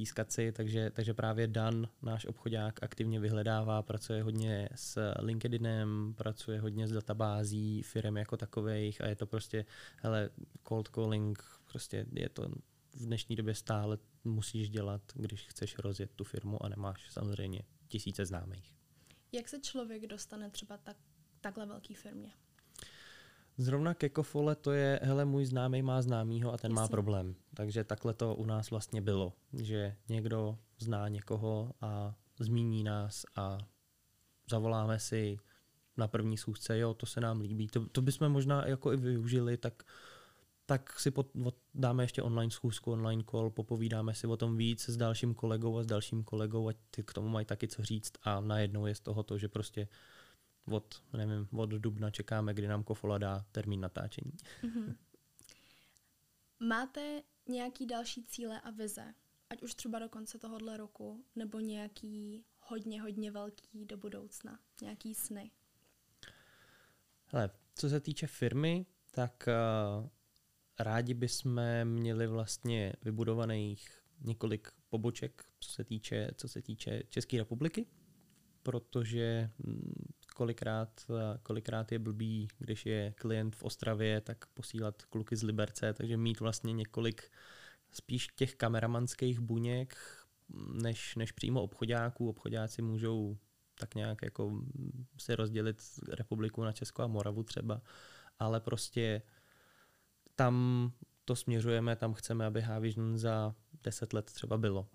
pískat 0.02 0.32
si, 0.32 0.52
takže, 0.52 0.90
takže 0.90 1.14
právě 1.14 1.48
Dan, 1.48 1.88
náš 2.02 2.26
obchodák, 2.26 2.84
aktivně 2.84 3.20
vyhledává, 3.20 3.82
pracuje 3.82 4.24
hodně 4.24 4.70
s 4.76 5.14
LinkedInem, 5.20 6.14
pracuje 6.18 6.60
hodně 6.60 6.88
s 6.88 6.92
databází 6.92 7.82
firm 7.82 8.18
jako 8.18 8.38
takových 8.38 9.02
a 9.02 9.08
je 9.08 9.16
to 9.16 9.26
prostě, 9.26 9.66
hele, 9.98 10.30
cold 10.68 10.88
calling, 10.88 11.44
prostě 11.66 12.06
je 12.14 12.30
to 12.30 12.50
v 12.94 13.06
dnešní 13.06 13.36
době 13.36 13.56
stále 13.56 13.98
musíš 14.24 14.70
dělat, 14.70 15.02
když 15.16 15.48
chceš 15.48 15.78
rozjet 15.78 16.12
tu 16.16 16.24
firmu 16.24 16.66
a 16.66 16.70
nemáš 16.70 17.12
samozřejmě 17.12 17.62
tisíce 17.88 18.26
známých. 18.26 18.76
Jak 19.32 19.50
se 19.50 19.60
člověk 19.60 20.08
dostane 20.08 20.50
třeba 20.50 20.78
tak, 20.78 20.98
takhle 21.42 21.66
velký 21.66 21.94
firmě? 21.96 22.32
Zrovna 23.58 23.94
Kekofole 23.94 24.56
to 24.56 24.72
je, 24.72 25.00
hele, 25.04 25.26
můj 25.26 25.46
známý 25.46 25.82
má 25.82 26.02
známýho 26.02 26.54
a 26.54 26.58
ten 26.58 26.72
Jasně. 26.72 26.82
má 26.82 26.88
problém. 26.88 27.36
Takže 27.54 27.84
takhle 27.84 28.14
to 28.14 28.36
u 28.36 28.46
nás 28.46 28.72
vlastně 28.72 29.02
bylo, 29.02 29.34
že 29.54 29.96
někdo 30.10 30.58
zná 30.80 31.08
někoho 31.08 31.72
a 31.82 32.16
zmíní 32.40 32.84
nás 32.84 33.26
a 33.36 33.58
zavoláme 34.50 35.00
si 35.00 35.40
na 35.98 36.08
první 36.08 36.38
schůzce, 36.38 36.80
jo, 36.80 36.94
to 36.94 37.06
se 37.06 37.22
nám 37.22 37.42
líbí. 37.42 37.68
To, 37.68 37.86
to 37.92 38.02
bychom 38.02 38.30
možná 38.30 38.68
jako 38.68 38.94
i 38.94 38.98
využili, 38.98 39.58
tak 39.58 39.84
tak 40.66 41.00
si 41.00 41.12
pot, 41.12 41.28
dáme 41.74 42.04
ještě 42.04 42.22
online 42.22 42.52
schůzku, 42.52 42.92
online 42.92 43.24
call, 43.32 43.50
popovídáme 43.50 44.14
si 44.14 44.28
o 44.28 44.38
tom 44.38 44.58
víc 44.58 44.90
s 44.90 44.98
dalším 44.98 45.34
kolegou 45.34 45.78
a 45.78 45.84
s 45.84 45.86
dalším 45.86 46.24
kolegou, 46.24 46.68
ať 46.68 46.78
ty 46.92 47.04
k 47.04 47.14
tomu 47.14 47.30
mají 47.30 47.46
taky 47.46 47.68
co 47.68 47.84
říct 47.84 48.14
a 48.24 48.42
najednou 48.42 48.86
je 48.86 48.96
z 48.96 49.00
toho 49.00 49.24
to, 49.24 49.38
že 49.38 49.48
prostě 49.48 49.88
od, 50.66 51.04
nevím, 51.14 51.48
od 51.52 51.70
dubna 51.70 52.12
čekáme, 52.12 52.54
kdy 52.54 52.68
nám 52.68 52.84
Kofola 52.84 53.18
dá 53.18 53.46
termín 53.52 53.82
natáčení. 53.82 54.32
Mm-hmm. 54.64 54.96
Máte 56.60 57.22
nějaký 57.50 57.86
další 57.86 58.24
cíle 58.24 58.62
a 58.62 58.70
vize, 58.70 59.14
ať 59.50 59.64
už 59.64 59.76
třeba 59.76 60.00
do 60.00 60.10
konce 60.10 60.40
tohohle 60.40 60.78
roku, 60.78 61.26
nebo 61.36 61.60
nějaký 61.60 62.46
hodně, 62.60 63.02
hodně 63.02 63.32
velký 63.32 63.86
do 63.86 63.98
budoucna, 63.98 64.60
nějaký 64.82 65.16
sny? 65.16 65.52
Hele, 67.26 67.50
co 67.76 67.90
se 67.90 68.00
týče 68.00 68.28
firmy, 68.28 68.86
tak 69.12 69.48
uh, 70.02 70.10
rádi 70.80 71.14
bychom 71.14 71.62
měli 71.84 72.28
vlastně 72.28 72.94
vybudovaných 73.02 74.02
několik 74.20 74.72
poboček, 74.90 75.46
co 75.60 75.72
se 75.72 75.84
týče, 75.84 76.32
co 76.36 76.48
se 76.48 76.62
týče 76.62 77.04
České 77.10 77.38
republiky, 77.38 77.86
protože 78.64 79.50
hm, 79.60 80.11
kolikrát, 80.34 81.06
kolikrát 81.44 81.92
je 81.92 82.00
blbý, 82.00 82.48
když 82.58 82.86
je 82.86 83.14
klient 83.18 83.56
v 83.56 83.64
Ostravě, 83.64 84.22
tak 84.22 84.46
posílat 84.46 85.06
kluky 85.06 85.36
z 85.36 85.44
Liberce, 85.44 85.94
takže 85.94 86.18
mít 86.18 86.40
vlastně 86.40 86.74
několik 86.74 87.32
spíš 87.92 88.28
těch 88.36 88.56
kameramanských 88.56 89.40
buněk, 89.40 89.98
než, 90.74 91.16
než 91.16 91.32
přímo 91.32 91.64
obchodáků. 91.64 92.30
Obchodáci 92.30 92.82
můžou 92.82 93.38
tak 93.80 93.96
nějak 93.96 94.22
jako 94.24 94.62
si 95.18 95.36
rozdělit 95.36 95.82
republiku 96.10 96.64
na 96.64 96.72
Česko 96.72 97.04
a 97.04 97.08
Moravu 97.08 97.44
třeba, 97.44 97.82
ale 98.40 98.60
prostě 98.60 99.22
tam 100.36 100.92
to 101.26 101.36
směřujeme, 101.36 101.96
tam 101.96 102.14
chceme, 102.14 102.46
aby 102.46 102.62
Havision 102.62 103.18
za 103.18 103.56
deset 103.84 104.14
let 104.14 104.26
třeba 104.26 104.58
bylo. 104.58 104.88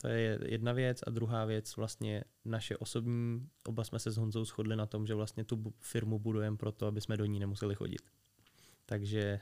To 0.00 0.08
je 0.08 0.38
jedna 0.44 0.72
věc 0.72 1.02
a 1.06 1.10
druhá 1.10 1.44
věc 1.44 1.76
vlastně 1.76 2.24
naše 2.44 2.76
osobní, 2.76 3.48
oba 3.68 3.84
jsme 3.84 3.98
se 3.98 4.10
s 4.10 4.16
Honzou 4.16 4.44
shodli 4.44 4.76
na 4.76 4.86
tom, 4.86 5.06
že 5.06 5.14
vlastně 5.14 5.44
tu 5.44 5.74
firmu 5.78 6.18
budujeme 6.18 6.56
proto, 6.56 6.86
aby 6.86 7.00
jsme 7.00 7.16
do 7.16 7.24
ní 7.24 7.40
nemuseli 7.40 7.74
chodit. 7.74 8.02
Takže 8.86 9.40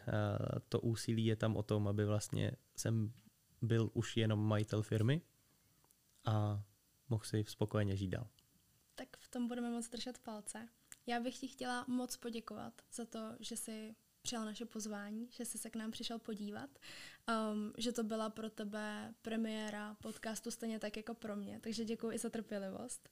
to 0.68 0.80
úsilí 0.80 1.26
je 1.26 1.36
tam 1.36 1.56
o 1.56 1.62
tom, 1.62 1.88
aby 1.88 2.04
vlastně 2.04 2.52
jsem 2.76 3.12
byl 3.62 3.90
už 3.94 4.16
jenom 4.16 4.48
majitel 4.48 4.82
firmy 4.82 5.22
a 6.24 6.62
mohl 7.08 7.24
si 7.24 7.44
spokojeně 7.48 7.96
žít 7.96 8.08
dál. 8.08 8.28
Tak 8.94 9.16
v 9.18 9.28
tom 9.28 9.48
budeme 9.48 9.70
moc 9.70 9.88
držet 9.88 10.18
palce. 10.18 10.68
Já 11.06 11.20
bych 11.20 11.38
ti 11.38 11.48
chtěla 11.48 11.84
moc 11.88 12.16
poděkovat 12.16 12.82
za 12.92 13.04
to, 13.04 13.36
že 13.40 13.56
jsi 13.56 13.96
přijal 14.26 14.44
naše 14.44 14.64
pozvání, 14.64 15.28
že 15.30 15.44
jsi 15.44 15.58
se 15.58 15.70
k 15.70 15.76
nám 15.76 15.90
přišel 15.90 16.18
podívat, 16.18 16.70
um, 17.28 17.72
že 17.78 17.92
to 17.92 18.02
byla 18.02 18.30
pro 18.30 18.50
tebe 18.50 19.14
premiéra 19.22 19.94
podcastu 19.94 20.50
stejně 20.50 20.78
tak 20.78 20.96
jako 20.96 21.14
pro 21.14 21.36
mě, 21.36 21.60
takže 21.60 21.84
děkuji 21.84 22.14
i 22.14 22.18
za 22.18 22.30
trpělivost. 22.30 23.08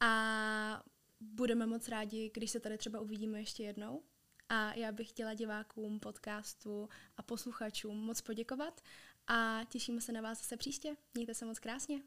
A 0.00 0.82
budeme 1.20 1.66
moc 1.66 1.88
rádi, 1.88 2.30
když 2.34 2.50
se 2.50 2.60
tady 2.60 2.78
třeba 2.78 3.00
uvidíme 3.00 3.40
ještě 3.40 3.62
jednou. 3.62 4.02
A 4.48 4.74
já 4.74 4.92
bych 4.92 5.08
chtěla 5.08 5.34
divákům 5.34 6.00
podcastu 6.00 6.88
a 7.16 7.22
posluchačům 7.22 7.96
moc 7.96 8.20
poděkovat 8.20 8.80
a 9.26 9.60
těšíme 9.68 10.00
se 10.00 10.12
na 10.12 10.20
vás 10.20 10.38
zase 10.38 10.56
příště. 10.56 10.96
Mějte 11.14 11.34
se 11.34 11.44
moc 11.44 11.58
krásně. 11.58 12.02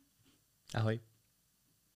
Ahoj. 0.73 0.99